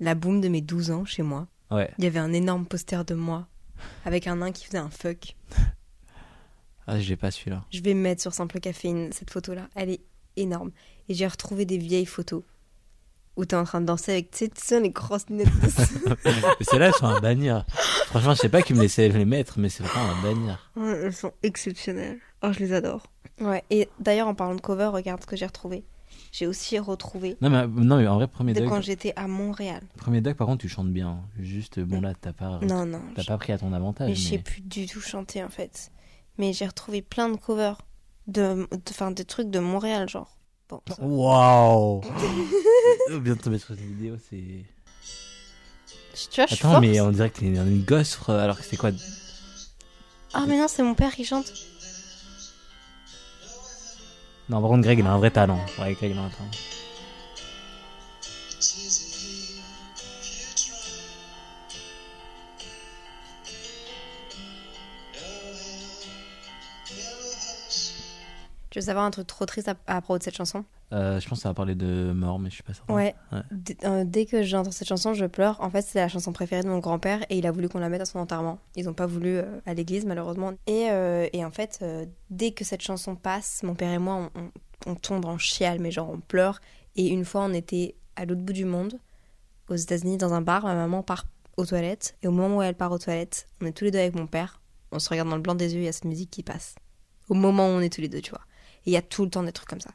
La 0.01 0.15
boom 0.15 0.41
de 0.41 0.49
mes 0.49 0.61
12 0.61 0.91
ans 0.91 1.05
chez 1.05 1.23
moi. 1.23 1.47
Ouais. 1.75 1.91
Il 1.99 2.05
y 2.05 2.07
avait 2.07 2.19
un 2.19 2.33
énorme 2.33 2.67
poster 2.67 3.05
de 3.05 3.15
moi 3.15 3.47
avec 4.05 4.27
un 4.27 4.37
nain 4.37 4.53
qui 4.53 4.65
faisait 4.67 4.79
un 4.79 4.91
fuck. 4.91 5.37
Ah, 6.87 7.01
j'ai 7.01 7.17
pas 7.17 7.31
celui-là. 7.31 7.65
Je 7.71 7.81
vais 7.81 7.95
mettre 7.95 8.21
sur 8.21 8.35
Simple 8.35 8.61
Caféine 8.61 9.11
cette 9.13 9.31
photo-là. 9.31 9.69
Elle 9.75 9.91
est 9.91 10.01
énorme. 10.37 10.71
Et 11.09 11.15
j'ai 11.15 11.27
retrouvé 11.27 11.65
des 11.65 11.79
vieilles 11.79 12.07
photos 12.07 12.43
où 13.37 13.45
t'es 13.45 13.57
en 13.57 13.65
train 13.65 13.81
de 13.81 13.87
danser 13.87 14.13
avec, 14.13 14.31
tu 14.31 14.49
sais, 14.55 14.81
les 14.81 14.91
grosses 14.91 15.29
lunettes. 15.29 15.49
Mais 16.25 16.65
celles-là, 16.65 16.87
elles 16.89 16.95
sont 16.95 17.07
à 17.07 17.21
bannir. 17.21 17.65
Franchement, 18.07 18.35
je 18.35 18.41
sais 18.41 18.49
pas 18.49 18.63
qui 18.63 18.75
me 18.75 18.81
laissait 18.81 19.09
les 19.09 19.25
mettre, 19.25 19.59
mais 19.59 19.69
c'est 19.69 19.83
vraiment 19.83 20.13
à 20.13 20.23
bannir. 20.23 20.71
Ouais, 20.77 21.01
elles 21.05 21.13
sont 21.13 21.33
exceptionnelles. 21.43 22.21
Oh, 22.43 22.53
je 22.53 22.61
les 22.61 22.73
adore. 22.73 23.09
Ouais, 23.41 23.65
et 23.71 23.89
d'ailleurs, 23.99 24.29
en 24.29 24.35
parlant 24.35 24.55
de 24.55 24.61
cover, 24.61 24.87
regarde 24.93 25.21
ce 25.21 25.27
que 25.27 25.35
j'ai 25.37 25.47
retrouvé. 25.47 25.85
J'ai 26.37 26.49
aussi 26.49 26.81
retrouvé 26.81 27.37
Non, 27.41 27.49
mais, 27.49 27.65
non, 27.69 27.97
mais 27.99 28.09
en 28.09 28.17
vrai, 28.17 28.27
premier 28.27 28.55
de 28.55 28.59
Doug, 28.59 28.69
quand 28.69 28.81
j'étais 28.81 29.13
à 29.15 29.29
Montréal. 29.29 29.83
premier 29.97 30.21
Doug, 30.21 30.35
par 30.35 30.49
contre, 30.49 30.63
tu 30.63 30.69
chantes 30.69 30.93
bien. 30.93 31.21
Juste, 31.39 31.79
bon, 31.79 32.01
là, 32.01 32.13
t'as 32.21 32.33
pas, 32.33 32.59
Non, 32.61 32.85
non. 32.85 33.01
t'as 33.15 33.23
je- 33.23 33.29
pas 33.29 33.39
pris 33.39 33.53
à 33.53 33.59
ton 33.59 33.73
avantage. 33.73 34.09
Mais 34.09 34.17
je 34.17 34.21
sais 34.31 34.37
mais- 34.39 34.43
plus 34.43 34.61
du 34.61 34.87
tout 34.87 35.01
chanter 35.01 35.45
en 35.45 35.49
fait. 35.49 35.93
Mais 36.39 36.53
j'ai 36.53 36.67
retrouvé 36.67 37.03
plein 37.03 37.29
de 37.29 37.37
covers. 37.37 37.79
De, 38.27 38.67
enfin, 38.91 39.13
des 39.13 39.25
trucs 39.25 39.49
de 39.51 39.61
Montréal, 39.61 40.09
genre. 40.09 40.37
Bon, 40.69 40.81
Waouh 40.99 42.01
On 43.13 43.19
vient 43.21 43.35
de 43.37 43.41
tomber 43.41 43.59
sur 43.59 43.69
cette 43.69 43.79
vidéo, 43.81 44.17
c'est. 44.29 44.65
Tu 46.31 46.37
vois, 46.41 46.47
je 46.47 46.55
Attends, 46.55 46.71
force. 46.71 46.81
mais 46.81 47.01
on 47.01 47.13
dirait 47.13 47.31
que 47.31 47.39
t'es 47.41 47.47
une 47.47 47.83
gosse, 47.85 48.19
alors 48.29 48.57
que 48.59 48.65
c'est 48.65 48.77
quoi? 48.77 48.91
Ah, 50.33 50.47
mais 50.49 50.59
non, 50.59 50.67
c'est 50.67 50.83
mon 50.83 50.95
père 50.95 51.15
qui 51.15 51.25
chante. 51.25 51.53
Non, 54.49 54.61
par 54.61 54.71
contre, 54.71 54.83
Greg, 54.83 54.99
il 54.99 55.07
a 55.07 55.13
un 55.13 55.19
vrai 55.19 55.31
talent. 55.31 55.59
Ouais, 55.79 55.95
Greg, 55.95 56.11
il 56.11 56.19
a 56.19 56.23
un 56.23 56.29
talent. 56.29 56.51
Tu 68.75 68.81
veux 68.81 68.87
savoir 68.87 69.05
un 69.05 69.13
truc 69.13 69.29
trop 69.29 69.47
triste 69.47 69.69
à, 69.69 69.77
à 69.87 70.01
propos 70.01 70.19
de 70.19 70.25
cette 70.25 70.35
chanson? 70.35 70.65
Euh, 70.93 71.21
je 71.21 71.29
pense 71.29 71.39
que 71.39 71.43
ça 71.45 71.51
va 71.51 71.55
parler 71.55 71.77
de 71.77 72.11
mort, 72.13 72.41
mais 72.41 72.51
je 72.51 72.55
suis 72.55 72.65
pas 72.65 72.75
certain. 72.75 72.93
Ouais. 72.93 73.15
Euh, 73.85 74.03
dès 74.05 74.27
que 74.27 74.43
j'entends 74.43 74.73
cette 74.73 74.89
chanson, 74.89 75.15
je 75.15 75.27
pleure. 75.27 75.61
En 75.61 75.71
fait, 75.71 75.83
c'est 75.83 76.01
la 76.01 76.09
chanson 76.09 76.33
préférée 76.33 76.65
de 76.65 76.69
mon 76.69 76.81
grand-père 76.81 77.25
et 77.31 77.39
il 77.39 77.47
a 77.47 77.53
voulu 77.53 77.69
qu'on 77.69 77.79
la 77.79 77.89
mette 77.89 78.01
à 78.01 78.05
son 78.05 78.19
enterrement. 78.19 78.59
Ils 78.75 78.87
n'ont 78.87 78.93
pas 78.93 79.07
voulu 79.07 79.37
euh, 79.37 79.61
à 79.65 79.75
l'église, 79.75 80.05
malheureusement. 80.07 80.55
Et, 80.67 80.89
et 81.33 81.45
en 81.45 81.53
fait, 81.53 81.85
dès 82.31 82.51
que 82.51 82.65
cette 82.65 82.83
chanson 82.83 83.15
passe, 83.15 83.63
mon 83.63 83.77
père 83.77 83.93
et 83.93 83.99
moi, 83.99 84.29
on, 84.35 84.41
on- 84.41 84.51
on 84.87 84.97
tombe 84.97 85.25
en 85.25 85.39
chial, 85.39 85.79
mais 85.79 85.93
genre 85.93 86.11
on 86.11 86.19
pleure. 86.19 86.59
Et 86.97 87.07
une 87.07 87.25
fois, 87.25 87.43
on 87.45 87.53
était 87.53 87.95
à 88.17 88.25
l'autre 88.25 88.41
bout 88.43 88.53
du 88.55 88.65
monde, 88.65 88.99
aux 89.69 89.77
États-Unis, 89.77 90.17
dans 90.17 90.35
un 90.35 90.41
bar. 90.43 90.65
Ma 90.65 90.75
maman 90.75 91.05
part 91.05 91.27
aux 91.57 91.65
toilettes. 91.65 92.17
Et 92.25 92.27
au 92.27 92.33
moment 92.33 92.57
où 92.57 92.63
elle 92.63 92.75
part 92.75 92.91
aux 92.91 92.99
toilettes, 92.99 93.47
on 93.63 93.67
est 93.67 93.73
tous 93.73 93.85
les 93.85 93.93
deux 93.93 94.01
avec 94.01 94.17
mon 94.17 94.27
père. 94.27 94.61
On 94.91 94.99
se 94.99 95.09
regarde 95.11 95.29
dans 95.29 95.37
le 95.37 95.43
blanc 95.43 95.55
des 95.55 95.75
yeux, 95.75 95.83
il 95.83 95.85
y 95.85 95.89
a 95.89 95.93
cette 95.93 96.07
musique 96.07 96.33
qui 96.33 96.43
passe. 96.43 96.75
Au 97.29 97.35
moment 97.35 97.69
où 97.69 97.71
on 97.71 97.81
est 97.81 97.89
tous 97.93 98.01
les 98.01 98.09
deux, 98.09 98.21
tu 98.21 98.31
vois. 98.33 98.41
Et 98.87 98.91
il 98.91 98.93
y 98.93 98.97
a 98.97 99.03
tout 99.03 99.25
le 99.25 99.31
temps 99.31 99.43
des 99.43 99.53
trucs 99.53 99.69
comme 99.69 99.81
ça. 99.81 99.91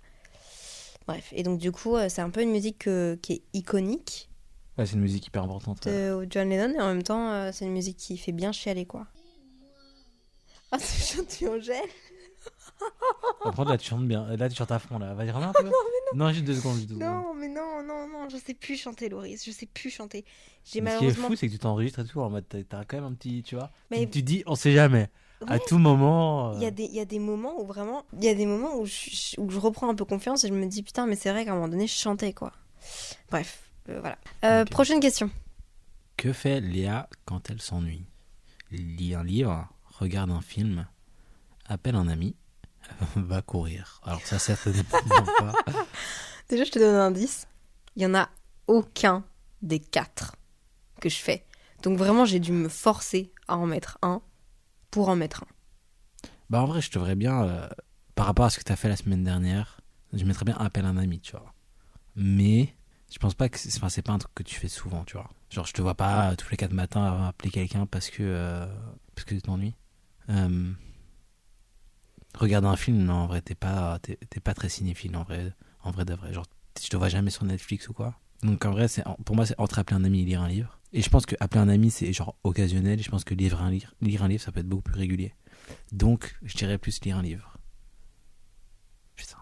Bref, 1.08 1.30
et 1.36 1.44
donc 1.44 1.60
du 1.60 1.72
coup, 1.72 1.96
euh, 1.96 2.08
c'est 2.10 2.22
un 2.22 2.30
peu 2.30 2.42
une 2.42 2.52
musique 2.52 2.88
euh, 2.88 3.16
qui 3.18 3.34
est 3.34 3.42
iconique 3.54 4.30
Ouais, 4.78 4.86
c'est 4.86 4.94
une 4.94 5.02
musique 5.02 5.28
hyper 5.28 5.44
importante. 5.44 5.88
de 5.88 6.26
John 6.30 6.50
Lennon, 6.50 6.74
et 6.78 6.82
en 6.82 6.88
même 6.88 7.04
temps, 7.04 7.32
euh, 7.32 7.50
c'est 7.52 7.66
une 7.66 7.74
musique 7.74 7.98
qui 7.98 8.18
fait 8.18 8.32
bien 8.32 8.52
chialer, 8.52 8.86
quoi. 8.86 9.08
Ah, 10.72 10.78
c'est 10.80 11.18
chanté 11.18 11.48
Angèle 11.50 11.76
Par 13.44 13.54
contre, 13.56 13.72
là, 13.72 13.78
tu 13.78 13.90
chantes 13.90 14.08
bien. 14.08 14.26
Là, 14.38 14.48
tu 14.50 14.56
chantes 14.56 14.72
à 14.72 14.80
fond, 14.80 15.00
là. 15.00 15.14
Vas-y, 15.14 15.32
remets 15.32 15.48
un 15.48 15.54
peu. 15.54 15.70
non, 16.16 16.32
juste 16.32 16.46
deux 16.46 16.56
secondes. 16.56 16.76
Juste 16.78 16.90
deux 16.90 16.96
secondes. 16.96 17.10
Non, 17.10 17.34
mais 17.34 17.48
non, 17.50 17.84
non, 17.84 18.08
non, 18.08 18.30
je 18.30 18.38
sais 18.38 18.54
plus 18.54 18.78
chanter, 18.78 19.10
Loris, 19.10 19.44
je 19.46 19.52
sais 19.52 19.66
plus 19.66 19.90
chanter. 19.90 20.24
J'ai 20.64 20.80
Mais 20.82 20.92
ce 20.92 20.98
qui 21.00 21.04
est 21.04 21.08
malheureusement... 21.08 21.28
fou, 21.30 21.36
c'est 21.36 21.48
que 21.48 21.54
tu 21.54 21.60
t'enregistres 21.60 22.00
et 22.00 22.06
tout 22.06 22.22
en 22.22 22.30
mode 22.30 22.48
t'as- 22.48 22.64
t'as 22.64 22.86
quand 22.86 22.98
même 22.98 23.06
un 23.06 23.14
petit, 23.14 23.44
tu 23.44 23.56
vois. 23.56 23.72
Mais- 23.92 24.06
Tu, 24.06 24.10
tu 24.12 24.24
dis, 24.24 24.44
on 24.46 24.56
sait 24.56 24.72
jamais. 24.74 25.10
À 25.48 25.58
tout 25.60 25.78
moment. 25.78 26.52
euh, 26.52 26.54
Il 26.56 26.62
y, 26.62 26.66
a 26.66 26.72
des, 26.72 26.84
il 26.84 26.94
y 26.94 27.00
a 27.00 27.06
des 27.06 27.20
moments 27.20 27.60
où 27.62 27.66
vraiment, 27.66 28.04
il 28.14 28.24
y 28.24 28.30
a 28.30 28.36
des 28.36 28.46
moments 28.46 28.76
où 28.78 28.86
je, 28.86 29.40
où 29.40 29.50
je 29.50 29.58
reprends 29.60 29.90
un 29.90 29.96
peu 29.96 30.06
confiance 30.06 30.44
et 30.44 30.48
je 30.50 30.54
me 30.54 30.66
dis 30.66 30.84
putain, 30.84 31.06
mais 31.08 31.16
c'est 31.16 31.32
vrai 31.32 31.46
qu'à 31.46 31.52
un 31.52 31.56
moment 31.56 31.68
donné, 31.70 31.88
je 31.88 31.94
chantais 31.96 32.34
quoi. 32.34 32.52
Bref, 33.30 33.64
euh, 33.90 34.00
voilà. 34.02 34.18
Euh. 34.44 34.66
Prochaine 34.66 35.00
question. 35.00 35.30
Que 36.18 36.34
fait 36.34 36.60
Léa 36.60 37.08
quand 37.26 37.50
elle 37.50 37.62
s'ennuie? 37.62 38.06
Lit 38.72 39.16
un 39.16 39.24
livre, 39.24 39.68
regarde 39.98 40.30
un 40.32 40.42
film, 40.42 40.86
appelle 41.68 41.96
un 41.96 42.08
ami, 42.10 42.36
va 43.16 43.42
courir. 43.42 44.02
Alors 44.04 44.22
ça, 44.22 44.38
certainement 44.40 44.84
pas? 45.40 45.54
Déjà, 46.50 46.64
je 46.66 46.72
te 46.72 46.80
donne 46.80 46.96
un 46.96 47.06
indice. 47.08 47.48
Il 47.96 48.02
y 48.04 48.06
en 48.06 48.14
a 48.16 48.30
aucun 48.68 49.24
des 49.62 49.80
quatre 49.80 50.36
que 51.00 51.10
je 51.10 51.18
fais. 51.18 51.46
Donc 51.84 51.98
vraiment, 51.98 52.26
j'ai 52.26 52.40
dû 52.40 52.52
me 52.52 52.68
forcer 52.70 53.32
à 53.48 53.58
en 53.58 53.66
mettre 53.66 53.98
un 54.02 54.22
pour 54.92 55.10
en 55.10 55.16
mettre 55.16 55.44
un. 55.44 56.30
Bah 56.50 56.62
en 56.62 56.66
vrai, 56.66 56.82
je 56.82 56.90
te 56.90 56.98
verrais 56.98 57.16
bien, 57.16 57.44
euh, 57.44 57.68
par 58.16 58.26
rapport 58.26 58.46
à 58.46 58.50
ce 58.50 58.58
que 58.58 58.64
t'as 58.64 58.76
fait 58.76 58.90
la 58.90 58.96
semaine 58.96 59.24
dernière, 59.24 59.82
je 60.14 60.24
mettrais 60.26 60.46
bien 60.46 60.56
appelle 60.58 60.86
un 60.86 60.98
ami, 60.98 61.20
tu 61.20 61.32
vois. 61.32 61.54
Mais 62.16 62.74
je 63.12 63.20
pense 63.20 63.36
pas 63.36 63.50
que 63.50 63.58
c'est 63.58 63.76
enfin, 63.82 64.02
pas 64.02 64.14
un 64.14 64.18
truc 64.18 64.34
que 64.34 64.44
tu 64.44 64.56
fais 64.56 64.68
souvent, 64.68 65.04
tu 65.04 65.14
vois. 65.14 65.30
Genre, 65.52 65.66
je 65.66 65.74
te 65.74 65.82
vois 65.82 65.96
pas 65.96 66.32
euh, 66.32 66.36
tous 66.36 66.50
les 66.50 66.58
quatre 66.58 66.74
matins 66.74 67.28
appeler 67.28 67.52
quelqu'un 67.52 67.86
parce 67.86 68.10
que 68.10 68.24
euh, 68.24 68.66
parce 69.16 69.26
que 69.26 69.36
tu 69.36 69.42
t'ennuies. 69.42 69.76
Regarder 72.36 72.68
un 72.68 72.76
film, 72.76 72.98
non, 72.98 73.14
en 73.14 73.28
vrai, 73.28 73.42
t'es 73.42 73.56
pas 73.56 74.00
pas 74.44 74.54
très 74.54 74.70
cinéphile, 74.70 75.16
en 75.18 75.24
vrai, 75.24 75.52
en 75.84 75.92
vrai 75.92 76.06
de 76.06 76.14
vrai. 76.14 76.34
Genre, 76.34 76.46
je 76.82 76.88
te 76.88 76.96
vois 76.96 77.10
jamais 77.10 77.32
sur 77.32 77.44
Netflix 77.44 77.90
ou 77.90 77.94
quoi. 77.94 78.16
Donc 78.44 78.64
en 78.66 78.72
vrai, 78.72 78.88
c'est 78.88 79.04
pour 79.26 79.36
moi, 79.36 79.46
c'est 79.46 79.60
entre 79.60 79.80
appeler 79.80 80.00
un 80.00 80.04
ami 80.04 80.22
et 80.22 80.26
lire 80.26 80.42
un 80.42 80.48
livre. 80.48 80.79
Et 80.94 81.02
je 81.02 81.10
pense 81.10 81.26
que 81.26 81.36
appeler 81.40 81.62
un 81.62 81.70
ami, 81.70 81.92
c'est 81.92 82.12
genre 82.14 82.36
occasionnel. 82.44 83.00
Et 83.00 83.04
je 83.04 83.12
pense 83.12 83.24
que 83.24 83.34
lire 83.34 83.62
un, 83.62 83.70
lire, 83.70 83.94
lire 84.02 84.24
un 84.24 84.28
livre, 84.28 84.42
ça 84.44 84.52
peut 84.52 84.60
être 84.62 84.68
beaucoup 84.68 84.84
plus 84.84 84.96
régulier. 85.00 85.34
Donc, 85.92 86.36
je 86.44 86.58
dirais 86.58 86.78
plus 86.78 87.00
lire 87.02 87.18
un 87.18 87.22
livre. 87.22 87.58
Putain. 89.16 89.38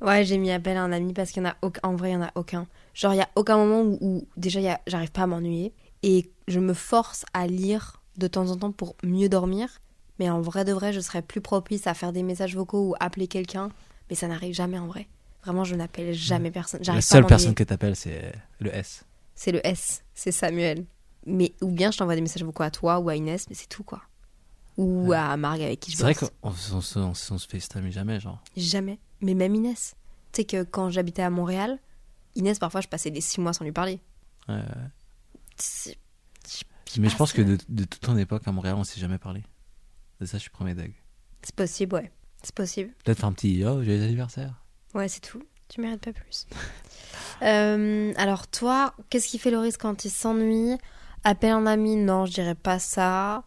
Ouais, 0.00 0.24
j'ai 0.24 0.38
mis 0.38 0.50
appel 0.50 0.76
à 0.76 0.82
un 0.82 0.92
ami 0.92 1.12
parce 1.12 1.30
qu'il 1.32 1.42
y 1.42 1.46
en 1.46 1.50
a 1.50 1.56
aucun. 1.62 1.80
En 1.82 1.96
vrai, 1.96 2.10
il 2.10 2.14
y 2.14 2.16
en 2.16 2.22
a 2.22 2.32
aucun. 2.34 2.66
Genre, 2.94 3.12
il 3.14 3.18
y 3.18 3.22
a 3.22 3.28
aucun 3.36 3.56
moment 3.58 3.82
où, 3.82 3.98
où 4.00 4.28
déjà, 4.36 4.60
a- 4.74 4.80
j'arrive 4.86 5.10
pas 5.12 5.22
à 5.22 5.26
m'ennuyer. 5.26 5.74
Et 6.02 6.30
je 6.46 6.60
me 6.60 6.72
force 6.72 7.26
à 7.34 7.46
lire 7.46 8.00
de 8.16 8.26
temps 8.28 8.48
en 8.50 8.56
temps 8.56 8.72
pour 8.72 8.96
mieux 9.02 9.28
dormir. 9.28 9.80
Mais 10.18 10.30
en 10.30 10.40
vrai 10.40 10.64
de 10.64 10.72
vrai, 10.72 10.92
je 10.92 11.00
serais 11.00 11.22
plus 11.22 11.40
propice 11.40 11.86
à 11.86 11.94
faire 11.94 12.12
des 12.12 12.22
messages 12.22 12.56
vocaux 12.56 12.90
ou 12.90 12.94
appeler 13.00 13.28
quelqu'un. 13.28 13.68
Mais 14.08 14.16
ça 14.16 14.28
n'arrive 14.28 14.54
jamais 14.54 14.78
en 14.78 14.86
vrai. 14.86 15.08
Vraiment, 15.44 15.64
je 15.64 15.74
n'appelle 15.74 16.14
jamais 16.14 16.50
personne. 16.50 16.80
La 16.84 16.94
pas 16.94 17.00
seule 17.02 17.26
personne 17.26 17.54
que 17.54 17.64
t'appelles, 17.64 17.96
c'est 17.96 18.32
le 18.60 18.74
S. 18.74 19.04
C'est 19.40 19.52
le 19.52 19.64
S, 19.64 20.02
c'est 20.14 20.32
Samuel. 20.32 20.84
Mais 21.24 21.52
ou 21.62 21.70
bien 21.70 21.92
je 21.92 21.98
t'envoie 21.98 22.16
des 22.16 22.20
messages 22.20 22.42
vocaux 22.42 22.64
à 22.64 22.72
toi 22.72 22.98
ou 22.98 23.08
à 23.08 23.14
Inès, 23.14 23.48
mais 23.48 23.54
c'est 23.54 23.68
tout 23.68 23.84
quoi. 23.84 24.02
ou 24.76 25.06
Ouais. 25.10 25.16
à 25.16 25.36
Marg 25.36 25.62
avec 25.62 25.78
qui 25.78 25.92
je 25.92 25.96
C'est 25.96 26.02
vrai 26.02 26.14
qu'on 26.16 26.28
on, 26.42 26.50
se- 26.50 26.98
on, 26.98 27.10
on 27.10 27.14
se 27.14 27.46
FaceTime 27.46 27.88
jamais, 27.92 28.18
genre. 28.18 28.42
Jamais. 28.56 28.98
Mais 29.20 29.34
même 29.34 29.54
Inès. 29.54 29.94
Tu 30.32 30.40
sais 30.40 30.44
que 30.44 30.64
quand 30.64 30.90
j'habitais 30.90 31.22
à 31.22 31.30
Montréal, 31.30 31.78
Inès, 32.34 32.58
parfois, 32.58 32.80
je 32.80 32.88
passais 32.88 33.12
des 33.12 33.20
six 33.20 33.40
mois 33.40 33.52
sans 33.52 33.64
lui 33.64 33.70
parler. 33.70 34.00
Ouais, 34.48 34.56
ouais. 34.56 35.94
Mais 36.98 37.08
je 37.08 37.16
pense 37.16 37.32
que 37.32 37.42
de, 37.42 37.58
de 37.68 37.84
toute 37.84 38.00
ton 38.00 38.16
époque 38.16 38.42
à 38.46 38.50
Montréal, 38.52 38.74
on 38.76 38.82
s'est 38.84 39.00
jamais 39.00 39.18
parlé. 39.18 39.44
De 40.20 40.26
ça, 40.26 40.38
je 40.38 40.42
suis 40.42 40.50
premier 40.50 40.74
dag. 40.74 40.92
C'est 41.42 41.54
possible, 41.54 41.94
ouais. 41.94 42.10
C'est 42.42 42.54
possible. 42.54 42.92
Peut-être 43.04 43.24
un 43.24 43.32
petit 43.32 43.62
oh, 43.64 43.84
joyeux 43.84 44.02
anniversaire. 44.02 44.64
Ouais, 44.94 45.06
c'est 45.08 45.20
tout. 45.20 45.42
Tu 45.68 45.80
mérites 45.80 46.04
pas 46.04 46.12
plus. 46.12 46.46
Euh, 47.42 48.12
alors, 48.16 48.48
toi, 48.48 48.94
qu'est-ce 49.10 49.28
qui 49.28 49.38
fait 49.38 49.52
Loris 49.52 49.76
quand 49.76 50.04
il 50.04 50.10
s'ennuie? 50.10 50.76
Appelle 51.22 51.52
un 51.52 51.66
ami? 51.66 51.94
Non, 51.94 52.26
je 52.26 52.32
dirais 52.32 52.56
pas 52.56 52.80
ça. 52.80 53.44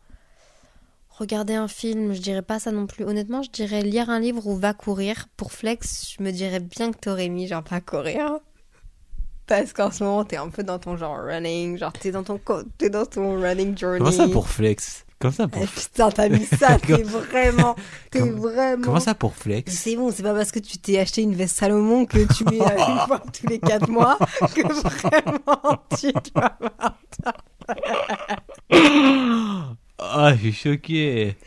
Regarder 1.09 1.55
un 1.55 1.67
film, 1.67 2.13
je 2.13 2.21
dirais 2.21 2.41
pas 2.41 2.57
ça 2.59 2.71
non 2.71 2.87
plus. 2.87 3.03
Honnêtement, 3.03 3.41
je 3.41 3.49
dirais 3.49 3.81
lire 3.81 4.09
un 4.09 4.21
livre 4.21 4.47
ou 4.47 4.55
va 4.55 4.73
courir. 4.73 5.27
Pour 5.35 5.51
Flex, 5.51 6.15
je 6.17 6.23
me 6.23 6.31
dirais 6.31 6.61
bien 6.61 6.93
que 6.93 6.99
t'aurais 6.99 7.27
mis 7.27 7.47
genre 7.47 7.63
pas 7.63 7.81
courir. 7.81 8.39
Parce 9.47 9.73
qu'en 9.73 9.91
ce 9.91 10.03
moment, 10.05 10.23
t'es 10.23 10.37
un 10.37 10.49
peu 10.49 10.63
dans 10.63 10.79
ton 10.79 10.95
genre 10.95 11.17
running. 11.17 11.77
Genre, 11.77 11.91
t'es 11.91 12.11
dans 12.11 12.23
ton, 12.23 12.39
t'es 12.77 12.89
dans 12.89 13.05
ton 13.05 13.41
running 13.41 13.77
journey. 13.77 13.99
Comment 13.99 14.11
ça 14.11 14.29
pour 14.29 14.47
flex? 14.47 15.05
Comment 15.21 15.33
ça 15.33 15.47
pour, 15.47 15.61
Eh, 15.61 15.67
putain, 15.67 16.09
t'as 16.11 16.29
mis 16.29 16.45
ça, 16.45 16.77
t'es 16.79 17.03
vraiment. 17.03 17.75
T'es 18.09 18.19
vraiment. 18.21 18.83
comment 18.83 18.99
ça 18.99 19.13
pour 19.15 19.35
flex 19.35 19.71
C'est 19.71 19.95
bon, 19.95 20.11
c'est 20.11 20.23
pas 20.23 20.33
parce 20.33 20.51
que 20.51 20.59
tu 20.59 20.77
t'es 20.79 20.99
acheté 20.99 21.21
une 21.21 21.35
veste 21.35 21.55
Salomon 21.57 22.05
que 22.05 22.17
tu 22.33 22.43
mets 22.45 22.57
une 22.57 22.99
fois 23.07 23.21
tous 23.31 23.47
les 23.47 23.59
4 23.59 23.87
mois 23.89 24.17
que 24.55 24.61
vraiment 24.81 25.83
tu 25.99 26.11
dois 26.33 26.57
avoir 26.59 26.97
Ah, 29.99 30.33
je 30.35 30.49
suis 30.49 30.53
choqué. 30.53 31.37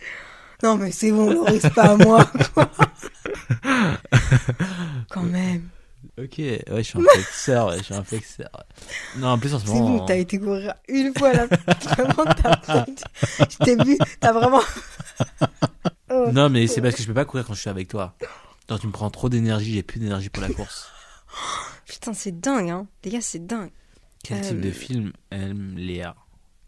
Non 0.62 0.76
mais 0.76 0.92
c'est 0.92 1.10
bon, 1.10 1.30
Loris, 1.30 1.62
pas 1.74 1.90
à 1.90 1.96
moi. 1.96 2.24
quoi. 2.54 2.70
Quand 5.10 5.22
même. 5.24 5.68
Ok, 6.16 6.38
ouais, 6.38 6.62
je 6.78 6.82
suis 6.82 6.98
un 6.98 7.02
flexeur, 7.02 7.66
ouais, 7.68 7.78
je 7.78 7.82
suis 7.82 7.94
un 7.94 8.04
flexeur. 8.04 8.50
Non, 9.16 9.28
en 9.30 9.38
plus 9.38 9.52
en 9.52 9.58
ce 9.58 9.66
C'est 9.66 9.72
moment. 9.72 9.98
bon, 9.98 10.06
t'as 10.06 10.16
été 10.16 10.38
courir 10.38 10.74
une 10.88 11.12
fois 11.18 11.32
là. 11.32 11.46
Vraiment, 11.96 12.24
t'as 12.36 12.84
Je 13.50 13.56
t'ai 13.64 13.76
vu, 13.84 13.98
t'as 14.20 14.32
vraiment. 14.32 14.60
Oh. 16.10 16.30
Non, 16.32 16.48
mais 16.50 16.66
c'est 16.68 16.80
parce 16.82 16.94
que 16.94 17.02
je 17.02 17.06
peux 17.08 17.14
pas 17.14 17.24
courir 17.24 17.44
quand 17.46 17.54
je 17.54 17.60
suis 17.60 17.70
avec 17.70 17.88
toi. 17.88 18.14
Genre, 18.68 18.78
tu 18.78 18.86
me 18.86 18.92
prends 18.92 19.10
trop 19.10 19.28
d'énergie, 19.28 19.72
j'ai 19.74 19.82
plus 19.82 19.98
d'énergie 19.98 20.28
pour 20.28 20.42
la 20.42 20.48
course. 20.50 20.88
Putain, 21.86 22.12
c'est 22.12 22.38
dingue, 22.40 22.70
hein. 22.70 22.86
Les 23.04 23.10
gars, 23.10 23.20
c'est 23.20 23.44
dingue. 23.44 23.70
Quel 24.22 24.38
Euh, 24.38 24.48
type 24.48 24.60
de 24.60 24.70
film 24.70 25.12
aime 25.32 25.74
Léa 25.76 26.14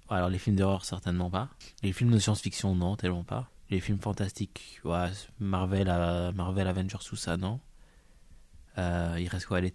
Alors, 0.09 0.31
les 0.31 0.39
films 0.39 0.57
d'horreur, 0.57 0.85
certainement 0.85 1.31
pas. 1.31 1.49
Les 1.83 1.93
films 1.93 2.11
de 2.11 2.19
science-fiction, 2.19 2.75
non, 2.75 2.97
tellement 2.97 3.23
pas. 3.25 3.49
Les 3.71 3.79
films 3.79 4.01
fantastiques, 4.01 4.81
ouais, 4.85 5.11
Marvel, 5.39 5.87
euh, 5.91 6.33
Marvel 6.33 6.67
Avengers, 6.67 6.99
tout 7.07 7.17
ça, 7.17 7.37
non. 7.37 7.61
Euh, 8.79 9.17
il 9.19 9.29
reste 9.29 9.47
quoi 9.47 9.61
les, 9.61 9.75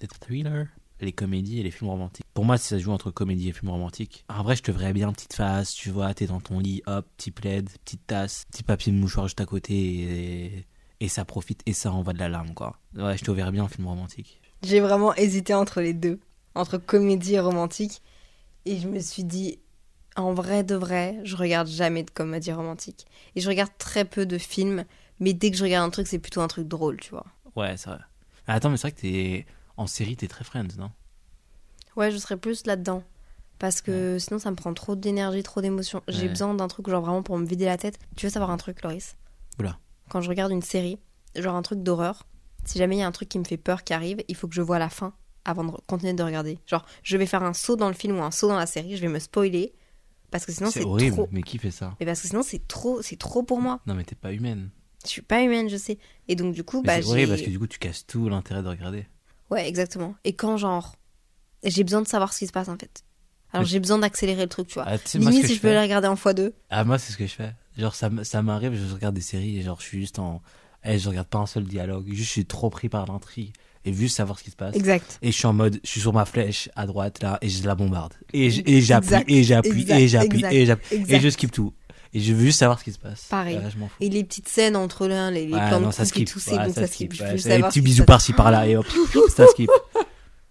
les 0.00 0.08
thrillers 0.08 0.66
les 1.00 1.12
comédies 1.12 1.60
et 1.60 1.62
les 1.62 1.70
films 1.70 1.90
romantiques? 1.90 2.26
Pour 2.34 2.44
moi, 2.44 2.58
si 2.58 2.68
ça 2.68 2.78
se 2.78 2.82
joue 2.82 2.92
entre 2.92 3.10
comédie 3.10 3.48
et 3.48 3.52
film 3.52 3.70
romantique, 3.70 4.24
en 4.28 4.42
vrai, 4.42 4.56
je 4.56 4.62
te 4.62 4.70
verrais 4.70 4.92
bien 4.92 5.10
petite 5.12 5.32
face, 5.32 5.72
tu 5.72 5.90
vois, 5.90 6.12
t'es 6.14 6.26
dans 6.26 6.40
ton 6.40 6.58
lit, 6.58 6.82
hop, 6.86 7.06
petit 7.16 7.30
plaid, 7.30 7.68
petite 7.84 8.06
tasse, 8.06 8.44
petit 8.50 8.62
papier 8.62 8.92
de 8.92 8.98
mouchoir 8.98 9.26
juste 9.26 9.40
à 9.40 9.46
côté 9.46 9.74
et, 9.74 10.66
et 11.00 11.08
ça 11.08 11.24
profite 11.24 11.62
et 11.66 11.72
ça 11.72 11.92
envoie 11.92 12.12
de 12.12 12.18
la 12.18 12.28
larme, 12.28 12.54
quoi. 12.54 12.78
Ouais, 12.94 13.16
je 13.16 13.24
te 13.24 13.30
verrais 13.30 13.50
bien 13.50 13.64
en 13.64 13.68
film 13.68 13.86
romantique. 13.86 14.40
J'ai 14.62 14.80
vraiment 14.80 15.14
hésité 15.14 15.54
entre 15.54 15.80
les 15.80 15.94
deux, 15.94 16.20
entre 16.54 16.76
comédie 16.76 17.34
et 17.34 17.40
romantique. 17.40 18.02
Et 18.66 18.78
je 18.78 18.88
me 18.88 19.00
suis 19.00 19.24
dit, 19.24 19.58
en 20.16 20.34
vrai 20.34 20.64
de 20.64 20.74
vrai, 20.74 21.18
je 21.24 21.34
regarde 21.34 21.66
jamais 21.66 22.02
de 22.02 22.10
comédie 22.10 22.52
romantique. 22.52 23.06
Et 23.36 23.40
je 23.40 23.48
regarde 23.48 23.72
très 23.78 24.04
peu 24.04 24.26
de 24.26 24.36
films, 24.36 24.84
mais 25.18 25.32
dès 25.32 25.50
que 25.50 25.56
je 25.56 25.62
regarde 25.62 25.86
un 25.86 25.90
truc, 25.90 26.06
c'est 26.06 26.18
plutôt 26.18 26.42
un 26.42 26.48
truc 26.48 26.68
drôle, 26.68 26.98
tu 26.98 27.10
vois. 27.10 27.24
Ouais, 27.56 27.78
c'est 27.78 27.88
vrai. 27.88 28.00
Ah, 28.50 28.54
attends, 28.54 28.70
mais 28.70 28.76
c'est 28.78 28.88
vrai 28.88 28.92
que 28.92 29.00
t'es 29.00 29.46
en 29.76 29.86
série, 29.86 30.16
t'es 30.16 30.26
très 30.26 30.42
Friends, 30.42 30.76
non? 30.76 30.90
Ouais, 31.94 32.10
je 32.10 32.16
serais 32.16 32.36
plus 32.36 32.66
là-dedans. 32.66 33.04
Parce 33.60 33.80
que 33.80 34.18
sinon, 34.18 34.40
ça 34.40 34.50
me 34.50 34.56
prend 34.56 34.74
trop 34.74 34.96
d'énergie, 34.96 35.44
trop 35.44 35.60
d'émotions. 35.60 36.02
J'ai 36.08 36.22
Ouais. 36.22 36.28
besoin 36.30 36.52
d'un 36.54 36.66
truc, 36.66 36.88
genre 36.88 37.00
vraiment 37.02 37.22
pour 37.22 37.38
me 37.38 37.46
vider 37.46 37.66
la 37.66 37.76
tête. 37.76 38.00
Tu 38.16 38.26
veux 38.26 38.30
savoir 38.30 38.50
un 38.50 38.56
truc, 38.56 38.82
Loris? 38.82 39.14
Oula. 39.60 39.78
Quand 40.08 40.20
je 40.20 40.28
regarde 40.28 40.50
une 40.50 40.62
série, 40.62 40.98
genre 41.36 41.54
un 41.54 41.62
truc 41.62 41.84
d'horreur, 41.84 42.26
si 42.64 42.78
jamais 42.78 42.96
il 42.96 42.98
y 42.98 43.02
a 43.02 43.06
un 43.06 43.12
truc 43.12 43.28
qui 43.28 43.38
me 43.38 43.44
fait 43.44 43.56
peur 43.56 43.84
qui 43.84 43.92
arrive, 43.92 44.20
il 44.26 44.34
faut 44.34 44.48
que 44.48 44.54
je 44.56 44.62
vois 44.62 44.80
la 44.80 44.88
fin 44.88 45.14
avant 45.44 45.62
de 45.62 45.70
continuer 45.86 46.14
de 46.14 46.22
regarder. 46.24 46.58
Genre, 46.66 46.84
je 47.04 47.16
vais 47.16 47.26
faire 47.26 47.44
un 47.44 47.52
saut 47.54 47.76
dans 47.76 47.86
le 47.88 47.94
film 47.94 48.18
ou 48.18 48.22
un 48.24 48.32
saut 48.32 48.48
dans 48.48 48.58
la 48.58 48.66
série, 48.66 48.96
je 48.96 49.02
vais 49.02 49.08
me 49.08 49.20
spoiler. 49.20 49.72
Parce 50.32 50.44
que 50.44 50.50
sinon, 50.50 50.70
C'est 50.72 50.80
c'est 50.80 50.84
horrible, 50.86 51.14
trop. 51.14 51.28
mais 51.30 51.44
qui 51.44 51.58
fait 51.58 51.70
ça? 51.70 51.94
Mais 52.00 52.06
parce 52.06 52.20
que 52.20 52.26
sinon, 52.26 52.42
c'est 52.42 52.66
trop, 52.66 53.00
c'est 53.00 53.16
trop 53.16 53.44
pour 53.44 53.60
moi. 53.60 53.78
Non, 53.86 53.94
mais 53.94 54.02
t'es 54.02 54.16
pas 54.16 54.32
humaine. 54.32 54.70
Je 55.04 55.08
suis 55.08 55.22
pas 55.22 55.42
humaine, 55.42 55.68
je 55.68 55.76
sais. 55.76 55.98
Et 56.28 56.36
donc, 56.36 56.54
du 56.54 56.64
coup, 56.64 56.82
Mais 56.82 56.98
bah, 56.98 57.02
c'est 57.02 57.08
horrible 57.08 57.30
parce 57.30 57.42
que 57.42 57.50
du 57.50 57.58
coup, 57.58 57.66
tu 57.66 57.78
casses 57.78 58.06
tout 58.06 58.28
l'intérêt 58.28 58.62
de 58.62 58.68
regarder. 58.68 59.06
Ouais, 59.50 59.68
exactement. 59.68 60.14
Et 60.24 60.34
quand, 60.34 60.56
genre, 60.56 60.96
j'ai 61.64 61.84
besoin 61.84 62.02
de 62.02 62.08
savoir 62.08 62.32
ce 62.32 62.40
qui 62.40 62.46
se 62.46 62.52
passe, 62.52 62.68
en 62.68 62.76
fait. 62.76 63.04
Alors, 63.52 63.66
j'ai 63.66 63.80
besoin 63.80 63.98
d'accélérer 63.98 64.42
le 64.42 64.48
truc, 64.48 64.68
tu 64.68 64.74
vois. 64.74 64.84
Ah, 64.86 64.96
Limite, 65.14 65.46
si 65.46 65.56
je 65.56 65.60
peux 65.60 65.72
la 65.72 65.82
regarder 65.82 66.06
en 66.06 66.14
x2. 66.14 66.52
Ah, 66.68 66.84
moi, 66.84 66.98
c'est 66.98 67.12
ce 67.12 67.16
que 67.16 67.26
je 67.26 67.34
fais. 67.34 67.52
Genre, 67.76 67.94
ça, 67.94 68.10
ça 68.22 68.42
m'arrive, 68.42 68.74
je 68.74 68.94
regarde 68.94 69.14
des 69.14 69.20
séries 69.20 69.58
et 69.58 69.62
genre, 69.62 69.80
je 69.80 69.86
suis 69.86 70.00
juste 70.00 70.18
en. 70.18 70.42
Eh, 70.84 70.98
je 70.98 71.08
regarde 71.08 71.28
pas 71.28 71.38
un 71.38 71.46
seul 71.46 71.64
dialogue. 71.64 72.06
Juste, 72.08 72.28
je 72.28 72.30
suis 72.30 72.46
trop 72.46 72.70
pris 72.70 72.88
par 72.88 73.06
l'intrigue 73.06 73.52
et 73.84 73.92
juste 73.92 74.16
savoir 74.16 74.38
ce 74.38 74.44
qui 74.44 74.50
se 74.50 74.56
passe. 74.56 74.74
Exact. 74.76 75.18
Et 75.22 75.32
je 75.32 75.36
suis 75.36 75.46
en 75.46 75.52
mode, 75.52 75.80
je 75.82 75.88
suis 75.88 76.00
sur 76.00 76.12
ma 76.12 76.24
flèche 76.24 76.68
à 76.76 76.86
droite 76.86 77.22
là 77.22 77.38
et 77.40 77.48
je 77.48 77.64
la 77.66 77.74
bombarde. 77.74 78.14
Et 78.32 78.46
et 78.46 78.80
j'appuie, 78.80 79.16
et 79.28 79.44
j'appuie, 79.44 79.90
et 79.90 80.08
j'appuie, 80.08 80.44
et 80.50 80.66
j'appuie. 80.66 80.96
exact. 80.96 81.10
Et 81.10 81.20
je 81.20 81.28
skip 81.30 81.50
tout. 81.52 81.72
Et 82.12 82.20
je 82.20 82.32
veux 82.34 82.44
juste 82.44 82.58
savoir 82.58 82.78
ce 82.78 82.84
qui 82.84 82.92
se 82.92 82.98
passe. 82.98 83.24
Pareil. 83.30 83.56
Et 83.56 83.60
là, 83.60 83.70
je 83.70 83.78
m'en 83.78 83.86
fous. 83.88 83.94
Et 84.00 84.08
les 84.08 84.24
petites 84.24 84.48
scènes 84.48 84.74
entre 84.76 85.06
l'un, 85.06 85.30
les, 85.30 85.46
les 85.46 85.54
Ouais, 85.54 85.68
plans 85.68 85.80
non, 85.80 85.92
ça 85.92 86.04
skip. 86.04 86.28
tout, 86.28 86.40
Ouais, 86.50 86.66
bon, 86.66 86.72
ça 86.72 86.86
skip. 86.88 87.12
skip. 87.14 87.24
Ouais, 87.24 87.38
savoir 87.38 87.70
petits 87.70 87.80
bisous 87.80 88.04
par-ci 88.04 88.32
par-là 88.32 88.66
et 88.66 88.76
hop, 88.76 88.86
ça 89.36 89.46
skip. 89.46 89.70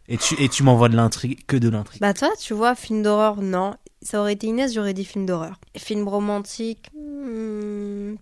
Et 0.08 0.18
tu, 0.18 0.42
et 0.42 0.48
tu 0.50 0.64
m'envoies 0.64 0.90
de 0.90 0.96
l'intrigue, 0.96 1.46
que 1.46 1.58
de 1.58 1.68
l'intrigue. 1.70 2.02
Bah 2.02 2.14
toi, 2.14 2.30
tu 2.40 2.54
vois, 2.54 2.76
film 2.76 3.04
d'horreur, 3.04 3.42
non. 3.42 3.76
Ça 4.02 4.22
aurait 4.22 4.34
été 4.34 4.48
Inès, 4.48 4.74
j'aurais 4.74 4.94
dit 4.94 5.04
film 5.06 5.26
d'horreur. 5.26 5.60
Film 5.78 6.08
romantique, 6.08 6.90
hmm, 6.96 8.16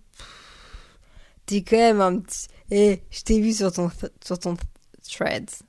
t'es 1.46 1.62
quand 1.62 1.76
même 1.76 2.00
un 2.00 2.18
petit... 2.18 2.48
Eh, 2.70 3.00
je 3.10 3.20
t'ai 3.22 3.40
vu 3.40 3.52
sur 3.54 3.72
ton, 3.72 3.90
sur 4.24 4.38
ton 4.38 4.56
threads. 5.08 5.62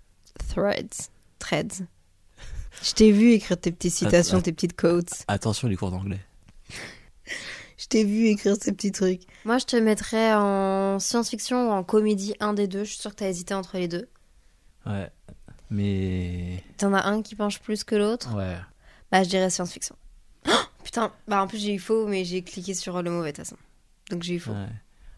Threads. 0.50 1.10
Threads. 1.38 1.86
Je 2.84 2.92
t'ai 2.94 3.12
vu 3.12 3.32
écrire 3.32 3.60
tes 3.60 3.72
petites 3.72 3.94
citations, 3.94 4.42
tes 4.42 4.52
petites 4.52 4.76
quotes. 4.76 5.24
Attention 5.28 5.68
les 5.68 5.76
cours 5.76 5.92
d'anglais. 5.92 6.20
Je 7.80 7.86
t'ai 7.88 8.04
vu 8.04 8.26
écrire 8.28 8.56
ces 8.60 8.74
petits 8.74 8.92
trucs. 8.92 9.22
Moi, 9.46 9.58
je 9.58 9.66
te 9.66 9.78
mettrais 9.78 10.34
en 10.34 11.00
science-fiction 11.00 11.70
ou 11.70 11.72
en 11.72 11.84
comédie, 11.84 12.36
un 12.42 12.54
des 12.54 12.68
deux. 12.68 12.84
Je 12.84 12.90
suis 12.92 13.00
sûre 13.00 13.12
que 13.12 13.16
t'as 13.18 13.30
hésité 13.30 13.54
entre 13.54 13.78
les 13.78 13.88
deux. 13.88 14.10
Ouais. 14.86 15.10
Mais. 15.70 16.62
T'en 16.78 16.94
as 16.94 17.06
un 17.08 17.22
qui 17.22 17.36
penche 17.36 17.60
plus 17.60 17.84
que 17.84 17.96
l'autre? 17.96 18.36
Ouais. 18.36 18.58
Bah, 19.12 19.24
je 19.24 19.30
dirais 19.30 19.50
science-fiction. 19.50 19.96
Oh, 20.48 20.52
putain, 20.84 21.12
bah 21.28 21.42
en 21.42 21.48
plus 21.48 21.58
j'ai 21.60 21.74
eu 21.74 21.80
faux, 21.80 22.06
mais 22.08 22.26
j'ai 22.26 22.42
cliqué 22.42 22.74
sur 22.74 23.02
le 23.02 23.10
mauvais 23.12 23.32
de 23.32 23.38
toute 23.38 23.46
façon. 23.46 23.58
Donc 24.10 24.24
j'ai 24.24 24.36
eu 24.36 24.40
faux. 24.40 24.52
ouais. 24.52 24.68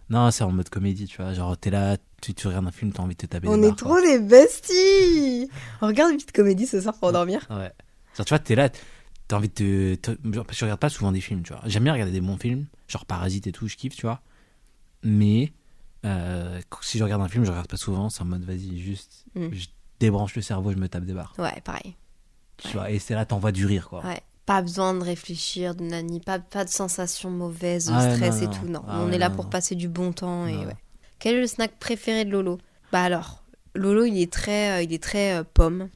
Non, 0.09 0.29
c'est 0.29 0.43
en 0.43 0.51
mode 0.51 0.67
comédie, 0.69 1.07
tu 1.07 1.21
vois. 1.21 1.33
Genre, 1.33 1.57
t'es 1.57 1.69
là, 1.69 1.95
tu, 2.21 2.33
tu 2.33 2.45
regardes 2.47 2.67
un 2.67 2.71
film, 2.71 2.91
t'as 2.91 3.01
envie 3.01 3.15
de 3.15 3.21
te 3.21 3.25
taper 3.27 3.47
On 3.47 3.57
des 3.57 3.63
est 3.63 3.69
barres, 3.69 3.75
trop 3.77 4.01
des 4.01 4.19
besties 4.19 5.49
On 5.81 5.87
regarde 5.87 6.11
une 6.11 6.17
petite 6.17 6.33
comédie 6.33 6.67
ce 6.67 6.81
soir 6.81 6.95
pour 6.99 7.13
dormir. 7.13 7.47
quoi. 7.47 7.57
Ouais. 7.57 7.71
Genre, 8.17 8.25
tu 8.25 8.29
vois, 8.29 8.39
t'es 8.39 8.55
là, 8.55 8.69
t'as 9.31 9.37
envie 9.37 9.49
de 9.49 9.95
te. 9.95 10.11
genre, 10.33 10.45
parce 10.45 10.57
que 10.57 10.59
je 10.59 10.65
regarde 10.65 10.79
pas 10.79 10.89
souvent 10.89 11.11
des 11.11 11.21
films, 11.21 11.43
tu 11.43 11.53
vois. 11.53 11.61
J'aime 11.65 11.83
bien 11.83 11.93
regarder 11.93 12.11
des 12.13 12.21
bons 12.21 12.37
films, 12.37 12.65
genre 12.87 13.05
Parasite 13.05 13.47
et 13.47 13.51
tout, 13.51 13.67
je 13.67 13.75
kiffe, 13.77 13.95
tu 13.95 14.03
vois. 14.05 14.21
Mais. 15.03 15.51
euh, 16.05 16.59
si 16.81 16.97
je 16.97 17.03
regarde 17.03 17.21
un 17.21 17.27
film, 17.27 17.43
je 17.45 17.49
regarde 17.51 17.67
pas 17.67 17.77
souvent, 17.77 18.09
c'est 18.09 18.21
en 18.21 18.25
mode, 18.25 18.43
vas-y, 18.43 18.77
juste. 18.79 19.25
Mm. 19.35 19.47
Je 19.51 19.67
débranche 19.99 20.35
le 20.35 20.41
cerveau, 20.41 20.71
je 20.71 20.77
me 20.77 20.87
tape 20.89 21.05
des 21.05 21.13
barres. 21.13 21.33
Ouais, 21.37 21.61
pareil. 21.63 21.95
Tu 22.57 22.69
vois, 22.73 22.91
et 22.91 22.99
c'est 22.99 23.13
là, 23.15 23.25
t'envoies 23.25 23.51
du 23.51 23.65
rire, 23.65 23.87
quoi. 23.89 24.03
Ouais. 24.05 24.21
Pas 24.45 24.61
besoin 24.61 24.93
de 24.95 25.03
réfléchir, 25.03 25.75
de 25.75 25.83
nani, 25.83 26.19
pas, 26.19 26.39
pas 26.39 26.65
de 26.65 26.69
sensations 26.69 27.29
mauvaises, 27.29 27.85
de 27.87 27.93
Ah 27.93 28.15
stress 28.15 28.41
non, 28.41 28.51
et 28.51 28.55
tout. 28.59 28.65
Non, 28.67 28.83
Ah 28.87 28.99
on 29.01 29.07
ouais, 29.09 29.15
est 29.15 29.17
là 29.19 29.29
non, 29.29 29.35
pour 29.35 29.49
passer 29.49 29.75
du 29.75 29.87
bon 29.87 30.11
temps 30.11 30.47
et 30.47 30.57
ouais. 30.65 30.75
Quel 31.19 31.35
est 31.35 31.41
le 31.41 31.47
snack 31.47 31.77
préféré 31.79 32.25
de 32.25 32.31
Lolo? 32.31 32.57
Bah 32.91 33.03
alors, 33.03 33.43
Lolo, 33.75 34.03
il 34.05 34.19
est 34.19 34.33
très, 34.33 34.71
euh, 34.71 34.81
il 34.81 34.91
est 34.91 35.01
très 35.01 35.35
euh, 35.37 35.43
pomme. 35.53 35.87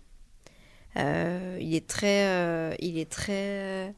Euh, 0.97 1.57
il 1.59 1.75
est 1.75 1.87
très, 1.87 2.27
euh, 2.27 2.73
il 2.79 2.97
est 2.97 3.11
très, 3.11 3.33
euh, 3.33 3.91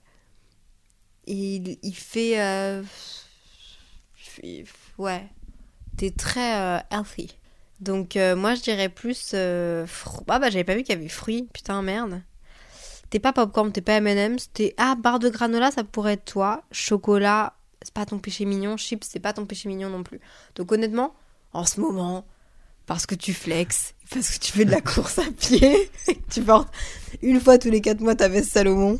il, 1.27 1.77
il 1.83 1.95
fait, 1.95 2.83
ouais, 4.97 5.27
t'es 5.97 6.11
très 6.11 6.83
healthy. 6.91 7.37
Donc 7.79 8.15
moi 8.15 8.55
je 8.55 8.61
dirais 8.61 8.89
plus, 8.89 9.33
ah 9.35 10.39
bah 10.39 10.49
j'avais 10.49 10.63
pas 10.63 10.75
vu 10.75 10.83
qu'il 10.83 10.95
y 10.95 10.97
avait 10.97 11.09
fruits, 11.09 11.47
putain 11.53 11.81
merde. 11.81 12.21
T'es 13.09 13.19
pas 13.19 13.31
popcorn, 13.31 13.71
t'es 13.71 13.81
pas 13.81 13.97
M&M's, 13.97 14.51
t'es 14.51 14.73
ah 14.77 14.95
barre 14.95 15.19
de 15.19 15.29
granola, 15.29 15.71
ça 15.71 15.83
pourrait 15.83 16.13
être 16.13 16.25
toi. 16.25 16.63
Chocolat, 16.71 17.53
c'est 17.81 17.93
pas 17.93 18.05
ton 18.05 18.19
péché 18.19 18.43
mignon. 18.43 18.75
Chips, 18.75 19.07
c'est 19.07 19.21
pas 19.21 19.31
ton 19.31 19.45
péché 19.45 19.69
mignon 19.69 19.89
non 19.89 20.03
plus. 20.03 20.19
Donc 20.55 20.71
honnêtement, 20.73 21.15
en 21.53 21.65
ce 21.65 21.79
moment, 21.79 22.25
parce 22.87 23.05
que 23.05 23.13
tu 23.15 23.33
flexes, 23.33 23.93
parce 24.09 24.31
que 24.37 24.43
tu 24.43 24.51
fais 24.51 24.65
de 24.65 24.71
la 24.71 24.81
course 24.81 25.19
à 25.19 25.23
pied, 25.39 25.91
tu 26.31 26.41
portes 26.41 26.73
une 27.21 27.39
fois 27.39 27.57
tous 27.59 27.69
les 27.69 27.81
quatre 27.81 28.01
mois 28.01 28.15
ta 28.15 28.27
veste 28.29 28.51
Salomon, 28.51 28.99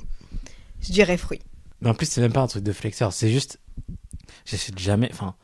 je 0.82 0.92
dirais 0.92 1.18
fruits. 1.18 1.42
Mais 1.82 1.90
en 1.90 1.94
plus, 1.96 2.06
c'est 2.08 2.22
même 2.22 2.34
pas 2.34 2.42
un 2.42 2.48
truc 2.48 2.64
de 2.64 2.74
flexeur, 2.74 3.12
c'est 3.14 3.32
juste. 3.32 3.60
J'achète 4.46 4.78
jamais. 4.80 5.10
Enfin, 5.12 5.36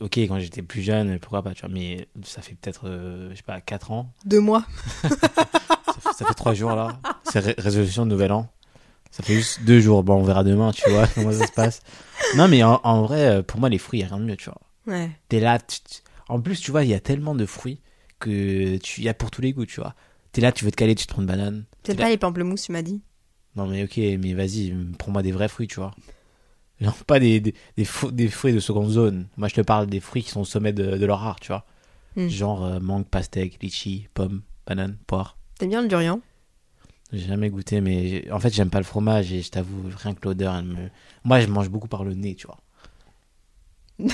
ok, 0.00 0.18
quand 0.18 0.38
j'étais 0.38 0.62
plus 0.62 0.82
jeune, 0.82 1.18
pourquoi 1.18 1.42
pas, 1.42 1.54
tu 1.54 1.60
vois, 1.60 1.70
mais 1.70 2.08
ça 2.24 2.42
fait 2.42 2.54
peut-être, 2.54 2.88
euh, 2.88 3.30
je 3.30 3.36
sais 3.36 3.42
pas, 3.42 3.60
4 3.60 3.90
ans. 3.90 4.10
Deux 4.24 4.40
mois. 4.40 4.64
Ça 5.02 5.08
fait, 6.12 6.18
ça 6.18 6.26
fait 6.26 6.34
3 6.34 6.52
jours 6.54 6.74
là. 6.74 7.00
C'est 7.24 7.38
ré- 7.40 7.54
résolution 7.56 8.04
de 8.04 8.10
nouvel 8.10 8.30
an. 8.32 8.50
Ça 9.10 9.22
fait 9.22 9.34
juste 9.34 9.62
2 9.62 9.80
jours. 9.80 10.02
Bon, 10.02 10.16
on 10.16 10.22
verra 10.24 10.44
demain, 10.44 10.72
tu 10.72 10.88
vois, 10.90 11.06
comment 11.14 11.32
ça 11.32 11.46
se 11.46 11.52
passe. 11.52 11.80
Non, 12.36 12.48
mais 12.48 12.62
en, 12.62 12.80
en 12.84 13.02
vrai, 13.02 13.26
euh, 13.38 13.42
pour 13.42 13.60
moi, 13.60 13.70
les 13.70 13.78
fruits, 13.78 14.00
il 14.00 14.04
a 14.04 14.08
rien 14.08 14.18
de 14.18 14.24
mieux, 14.24 14.36
tu 14.36 14.50
vois. 14.50 14.60
Ouais. 14.86 15.10
T'es 15.30 15.40
là, 15.40 15.58
tu- 15.58 15.78
tu- 15.80 16.00
en 16.28 16.40
plus, 16.40 16.60
tu 16.60 16.70
vois, 16.70 16.84
il 16.84 16.90
y 16.90 16.94
a 16.94 17.00
tellement 17.00 17.34
de 17.34 17.46
fruits 17.46 17.80
que 18.18 18.76
tu 18.78 19.02
y 19.02 19.08
a 19.08 19.14
pour 19.14 19.30
tous 19.30 19.42
les 19.42 19.52
goûts, 19.52 19.66
tu 19.66 19.80
vois. 19.80 19.94
T'es 20.32 20.40
là, 20.40 20.52
tu 20.52 20.64
veux 20.64 20.70
te 20.70 20.76
caler, 20.76 20.94
tu 20.94 21.06
te 21.06 21.12
prends 21.12 21.22
une 21.22 21.28
banane. 21.28 21.64
Peut-être 21.82 21.98
pas 21.98 22.08
les 22.08 22.18
pamplemousses, 22.18 22.64
tu 22.64 22.72
m'as 22.72 22.82
dit. 22.82 23.00
Non, 23.54 23.66
mais 23.66 23.84
ok, 23.84 23.96
mais 23.96 24.34
vas-y, 24.34 24.74
prends-moi 24.98 25.22
des 25.22 25.32
vrais 25.32 25.48
fruits, 25.48 25.68
tu 25.68 25.76
vois. 25.76 25.94
Genre, 26.80 26.94
pas 27.04 27.18
des, 27.18 27.40
des, 27.40 27.54
des, 27.76 28.28
fruits 28.28 28.52
de 28.52 28.60
seconde 28.60 28.90
zone. 28.90 29.28
Moi, 29.38 29.48
je 29.48 29.54
te 29.54 29.60
parle 29.62 29.86
des 29.86 30.00
fruits 30.00 30.22
qui 30.22 30.30
sont 30.30 30.42
au 30.42 30.44
sommet 30.44 30.74
de, 30.74 30.98
de 30.98 31.06
leur 31.06 31.22
art, 31.22 31.40
tu 31.40 31.48
vois. 31.48 31.64
Hmm. 32.16 32.28
Genre 32.28 32.64
euh, 32.64 32.80
mangue, 32.80 33.06
pastèque, 33.06 33.62
litchi, 33.62 34.08
pomme, 34.12 34.42
banane, 34.66 34.98
poire. 35.06 35.38
T'aimes 35.58 35.70
bien 35.70 35.82
le 35.82 35.88
durian? 35.88 36.20
J'ai 37.12 37.28
jamais 37.28 37.48
goûté, 37.50 37.80
mais 37.80 38.30
en 38.30 38.40
fait, 38.40 38.52
j'aime 38.52 38.68
pas 38.68 38.78
le 38.78 38.84
fromage 38.84 39.32
et 39.32 39.40
je 39.40 39.50
t'avoue, 39.50 39.84
rien 39.96 40.12
que 40.12 40.20
l'odeur, 40.24 40.54
elle 40.54 40.64
me. 40.64 40.90
Moi, 41.24 41.40
je 41.40 41.46
mange 41.46 41.70
beaucoup 41.70 41.88
par 41.88 42.04
le 42.04 42.14
nez, 42.14 42.34
tu 42.34 42.46
vois. 42.46 42.58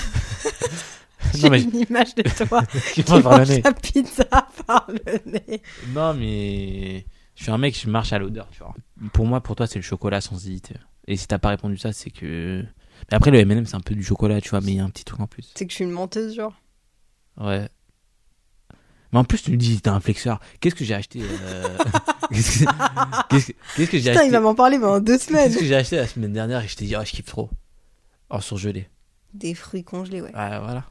J'ai 1.39 1.51
mais 1.51 1.63
une 1.63 1.75
image 1.77 2.15
de 2.15 2.23
toi 2.23 2.63
je 2.75 3.03
qui 3.03 3.11
mange 3.11 3.23
par 3.23 3.33
le 3.33 3.39
mange 3.39 3.49
nez. 3.49 3.63
la 3.63 3.73
pizza 3.73 4.25
par 4.67 4.87
le 4.89 5.31
nez. 5.31 5.63
Non, 5.89 6.15
mais 6.15 7.07
je 7.35 7.43
suis 7.43 7.53
un 7.53 7.59
mec, 7.59 7.79
je 7.79 7.89
marche 7.89 8.13
à 8.13 8.19
l'odeur, 8.19 8.49
tu 8.51 8.59
vois. 8.61 8.75
Pour 9.13 9.27
moi, 9.27 9.41
pour 9.41 9.57
toi, 9.57 9.67
c'est 9.67 9.79
le 9.79 9.83
chocolat 9.85 10.21
sans 10.21 10.37
hésiter. 10.47 10.75
Et 11.09 11.17
si 11.17 11.27
t'as 11.27 11.39
pas 11.39 11.49
répondu 11.51 11.77
ça, 11.77 11.93
c'est 11.93 12.11
que. 12.11 12.65
Mais 13.11 13.17
après, 13.17 13.31
le 13.33 13.39
M&M, 13.41 13.67
c'est 13.67 13.75
un 13.75 13.81
peu 13.81 13.95
du 13.95 14.05
chocolat, 14.05 14.41
tu 14.41 14.51
vois, 14.51 14.61
mais 14.61 14.73
il 14.73 14.77
y 14.77 14.81
a 14.81 14.85
un 14.85 14.91
petit 14.91 15.05
truc 15.05 15.19
en 15.21 15.27
plus. 15.27 15.51
C'est 15.57 15.67
que 15.67 15.71
je 15.73 15.77
suis 15.77 15.85
une 15.85 15.91
menteuse, 15.91 16.35
genre. 16.37 16.55
Ouais. 17.41 17.69
Mais 19.13 19.19
en 19.19 19.25
plus, 19.25 19.43
tu 19.43 19.51
me 19.51 19.57
dis, 19.57 19.81
t'as 19.81 19.93
un 19.93 20.01
flexeur. 20.01 20.41
Qu'est-ce 20.61 20.75
que 20.75 20.85
j'ai 20.85 20.95
acheté 20.95 21.21
euh, 21.23 21.77
Qu'est-ce 22.31 22.65
que, 22.65 22.71
qu'est-ce 23.29 23.47
que- 23.49 23.53
qu'est-ce 23.77 23.91
que 23.91 23.99
j'ai 23.99 24.11
Putain, 24.11 24.13
acheté 24.21 24.27
il 24.27 24.31
va 24.33 24.41
m'en 24.41 24.55
parler 24.55 24.79
pendant 24.79 25.01
deux 25.01 25.19
semaines. 25.19 25.49
Qu'est-ce 25.51 25.59
que 25.59 25.67
j'ai 25.67 25.75
acheté 25.75 25.97
la 25.97 26.07
semaine 26.07 26.33
dernière 26.33 26.63
et 26.65 26.69
je 26.69 26.77
t'ai 26.77 26.87
dit, 26.87 26.95
oh, 26.97 27.03
je 27.05 27.11
kiffe 27.11 27.27
trop. 27.27 27.51
Oh, 28.31 28.41
surgelé. 28.41 28.89
Des 29.35 29.55
fruits 29.55 29.85
congelés, 29.85 30.23
ouais. 30.23 30.35
Ouais, 30.35 30.59
voilà. 30.61 30.85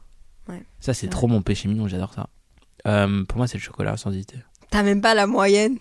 Ouais. 0.48 0.62
Ça, 0.80 0.94
c'est 0.94 1.06
Ouais. 1.06 1.10
trop 1.10 1.26
mon 1.28 1.42
péché 1.42 1.68
mignon, 1.68 1.88
j'adore 1.88 2.12
ça. 2.14 2.28
Euh, 2.86 3.24
pour 3.24 3.38
moi, 3.38 3.46
c'est 3.46 3.58
le 3.58 3.62
chocolat, 3.62 3.96
sans 3.96 4.10
hésiter. 4.12 4.36
T'as 4.70 4.82
même 4.82 5.00
pas 5.00 5.14
la 5.14 5.26
moyenne. 5.26 5.78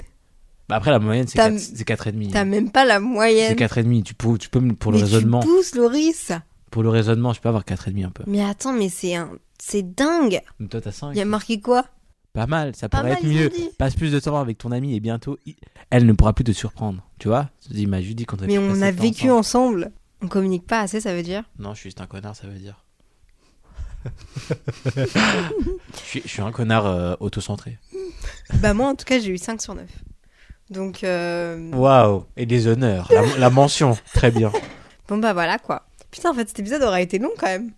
Bah, 0.69 0.75
après, 0.77 0.91
la 0.91 0.99
moyenne, 0.99 1.27
c'est 1.27 1.37
T'as- 1.37 1.49
4, 1.49 1.59
c'est 1.59 1.83
4,5. 1.83 2.31
T'as 2.31 2.45
même 2.45 2.71
pas 2.71 2.85
la 2.85 2.95
C'est 2.95 2.99
moyenne. 3.01 3.55
4,5. 3.55 4.03
Tu 4.03 4.13
peux, 4.13 4.37
tu 4.37 4.49
peux, 4.49 4.61
pour 4.75 4.91
le 4.91 4.97
mais 4.99 5.03
raisonnement, 5.05 5.39
tu 5.41 5.47
pousses, 5.47 5.75
Loris. 5.75 6.31
pour 6.69 6.83
le 6.83 6.89
raisonnement, 6.89 7.33
je 7.33 7.41
peux 7.41 7.49
avoir 7.49 7.65
4,5 7.65 8.03
un 8.05 8.09
peu. 8.11 8.23
Mais 8.27 8.43
attends, 8.43 8.73
mais 8.73 8.89
c'est 8.89 9.15
un... 9.15 9.31
C'est 9.59 9.95
dingue. 9.95 10.39
Mais 10.59 10.67
toi, 10.67 10.81
t'as 10.81 10.91
5. 10.91 11.11
Il 11.13 11.17
y 11.17 11.21
a 11.21 11.25
marqué 11.25 11.59
quoi? 11.59 11.85
Pas 12.33 12.47
mal, 12.47 12.75
ça 12.75 12.87
Pas 12.87 12.99
pourrait 12.99 13.11
mal, 13.15 13.19
être 13.19 13.27
mieux. 13.27 13.51
Passe 13.77 13.95
plus 13.95 14.11
de 14.11 14.19
temps 14.19 14.39
avec 14.39 14.57
ton 14.57 14.71
ami 14.71 14.95
et 14.95 14.99
bientôt, 15.01 15.37
elle 15.89 16.05
ne 16.05 16.13
pourra 16.13 16.33
plus 16.33 16.45
te 16.45 16.51
surprendre. 16.53 17.03
Tu 17.19 17.27
vois? 17.27 17.49
M'a 17.87 18.01
juste 18.01 18.15
dit 18.15 18.25
qu'on 18.25 18.37
Mais 18.45 18.57
on 18.57 18.81
a 18.81 18.89
vécu 18.91 19.29
ensemble. 19.29 19.83
ensemble. 19.83 19.91
On 20.23 20.27
communique 20.29 20.65
pas 20.65 20.79
assez, 20.79 21.01
ça 21.01 21.13
veut 21.13 21.23
dire 21.23 21.43
Non, 21.59 21.73
je 21.73 21.79
suis 21.79 21.87
juste 21.89 21.99
un 22.01 22.05
connard, 22.07 22.35
ça 22.35 22.47
veut 22.47 22.57
dire. 22.57 22.85
Je, 24.95 25.99
suis, 26.03 26.21
je 26.23 26.27
suis 26.27 26.41
un 26.41 26.51
connard 26.51 26.85
euh, 26.85 27.15
autocentré. 27.19 27.77
Bah 28.55 28.73
moi, 28.73 28.87
en 28.87 28.95
tout 28.95 29.05
cas, 29.05 29.19
j'ai 29.19 29.29
eu 29.29 29.37
5 29.37 29.61
sur 29.61 29.75
9. 29.75 29.85
Donc, 30.69 31.03
euh... 31.03 31.71
Waouh 31.73 32.25
Et 32.37 32.45
des 32.45 32.67
honneurs, 32.67 33.09
la, 33.11 33.37
la 33.37 33.49
mention, 33.49 33.97
très 34.13 34.31
bien. 34.31 34.51
bon 35.07 35.17
bah 35.17 35.33
voilà, 35.33 35.59
quoi. 35.59 35.85
Putain, 36.11 36.31
en 36.31 36.33
fait, 36.33 36.47
cet 36.47 36.59
épisode 36.59 36.81
aurait 36.83 37.03
été 37.03 37.19
long, 37.19 37.31
quand 37.37 37.47
même. 37.47 37.71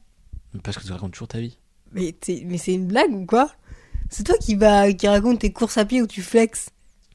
Parce 0.63 0.77
que 0.77 0.83
tu 0.86 0.91
racontes 0.91 1.13
toujours 1.13 1.27
ta 1.27 1.39
vie. 1.39 1.57
Mais, 1.91 2.15
mais 2.45 2.57
c'est 2.57 2.73
une 2.73 2.88
blague 2.88 3.12
ou 3.12 3.25
quoi? 3.25 3.49
C'est 4.09 4.23
toi 4.23 4.36
qui, 4.39 4.55
va... 4.55 4.91
qui 4.93 5.07
raconte 5.07 5.39
tes 5.39 5.51
courses 5.51 5.77
à 5.77 5.86
pied 5.86 6.01
où 6.01 6.07
tu 6.07 6.21
flexes. 6.21 6.69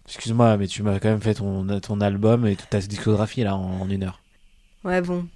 Excuse-moi, 0.06 0.56
mais 0.56 0.66
tu 0.66 0.82
m'as 0.82 0.98
quand 0.98 1.10
même 1.10 1.20
fait 1.20 1.34
ton, 1.34 1.80
ton 1.80 2.00
album 2.00 2.46
et 2.46 2.56
toute 2.56 2.70
ta 2.70 2.80
discographie 2.80 3.42
là 3.44 3.54
en, 3.56 3.82
en 3.82 3.90
une 3.90 4.04
heure. 4.04 4.20
Ouais, 4.84 5.02
bon. 5.02 5.26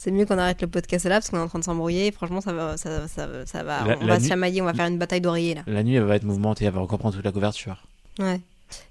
C'est 0.00 0.12
mieux 0.12 0.26
qu'on 0.26 0.38
arrête 0.38 0.62
le 0.62 0.68
podcast 0.68 1.06
là 1.06 1.16
parce 1.16 1.28
qu'on 1.28 1.38
est 1.38 1.42
en 1.42 1.48
train 1.48 1.58
de 1.58 1.64
s'embrouiller. 1.64 2.12
Franchement, 2.12 2.40
ça 2.40 2.52
va, 2.52 2.76
ça, 2.76 3.08
ça, 3.08 3.26
va- 3.26 3.46
ça 3.46 3.64
va. 3.64 3.84
La- 3.84 3.98
on 3.98 4.06
la 4.06 4.14
va 4.14 4.20
se 4.20 4.28
chamailler, 4.28 4.62
on 4.62 4.64
va 4.64 4.72
faire 4.72 4.86
une 4.86 4.96
bataille 4.96 5.20
d'oreillers 5.20 5.54
là. 5.56 5.62
La 5.66 5.82
nuit, 5.82 5.96
elle 5.96 6.04
va 6.04 6.14
être 6.14 6.22
mouvementée, 6.22 6.64
elle 6.66 6.72
va 6.72 6.80
encore 6.80 7.00
prendre 7.00 7.16
toute 7.16 7.24
la 7.24 7.32
couverture. 7.32 7.84
Ouais. 8.20 8.40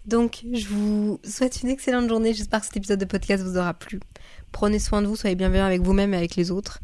Donc, 0.06 0.44
je 0.54 0.68
vous 0.68 1.20
souhaite 1.24 1.62
une 1.64 1.70
excellente 1.70 2.10
journée. 2.10 2.34
J'espère 2.34 2.60
que 2.60 2.66
cet 2.66 2.76
épisode 2.76 3.00
de 3.00 3.06
podcast 3.06 3.42
vous 3.44 3.58
aura 3.58 3.74
plu. 3.74 4.02
Prenez 4.52 4.80
soin 4.80 5.02
de 5.02 5.08
vous, 5.08 5.16
soyez 5.16 5.36
bienveillants 5.38 5.66
avec 5.66 5.82
vous-même 5.82 6.14
et 6.14 6.18
avec 6.18 6.36
les 6.36 6.52
autres. 6.52 6.80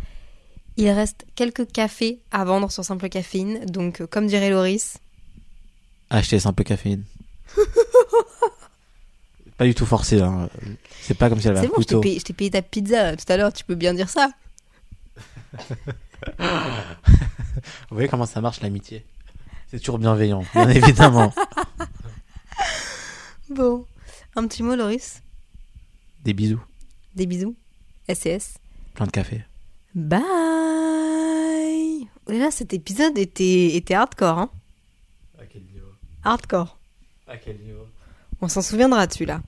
Il 0.78 0.90
reste 0.90 1.26
quelques 1.36 1.70
cafés 1.72 2.20
à 2.32 2.46
vendre 2.46 2.72
sur 2.72 2.86
Simple 2.86 3.10
Caféine. 3.10 3.66
Donc, 3.66 4.00
euh, 4.02 4.08
comme 4.08 4.28
dirait 4.28 4.50
Loris, 4.50 4.98
Acheter 6.10 6.40
simple 6.40 6.64
caféine. 6.64 7.04
pas 9.58 9.66
du 9.66 9.74
tout 9.76 9.86
forcé, 9.86 10.22
hein. 10.22 10.50
C'est 11.02 11.14
pas 11.18 11.30
comme 11.30 11.40
si 11.40 11.48
elle 11.48 11.58
avait 11.58 11.68
c'est 11.68 11.74
un 11.74 11.76
bon, 11.76 11.82
je 11.82 11.88
t'ai 11.88 11.96
couteau. 11.96 12.02
payé, 12.02 12.20
je 12.20 12.24
t'ai 12.26 12.34
payé 12.34 12.50
ta 12.52 12.62
pizza 12.62 13.04
là, 13.04 13.16
tout 13.16 13.26
à 13.32 13.38
l'heure. 13.38 13.54
Tu 13.54 13.64
peux 13.64 13.76
bien 13.76 13.94
dire 13.94 14.10
ça. 14.10 14.30
Vous 16.40 17.96
voyez 17.96 18.08
comment 18.08 18.26
ça 18.26 18.42
marche 18.42 18.62
l'amitié 18.62 19.06
C'est 19.70 19.80
toujours 19.80 20.00
bienveillant, 20.00 20.44
bien 20.54 20.70
évidemment. 20.82 21.34
Bon. 23.50 23.86
Un 24.36 24.48
petit 24.48 24.64
mot, 24.64 24.76
Loris. 24.76 25.22
Des 26.24 26.34
bisous, 26.34 26.62
Des 27.16 27.26
bisous. 27.28 27.56
SCS. 28.12 28.56
plein 28.96 29.06
de 29.06 29.12
café. 29.12 29.44
Bye 29.94 30.24
Et 32.30 32.40
là, 32.40 32.50
cet 32.52 32.74
épisode 32.74 33.18
était, 33.18 33.76
était 33.76 33.94
hardcore, 33.94 34.40
hein 34.40 34.50
À 35.40 35.46
quel 35.46 35.62
niveau? 35.64 35.88
Hardcore. 36.24 36.78
À 37.28 37.38
quel 37.38 37.60
niveau? 37.60 37.86
On 38.44 38.50
s'en 38.50 38.62
souviendra 38.62 39.08
dessus, 39.08 39.24
là. 39.24 39.40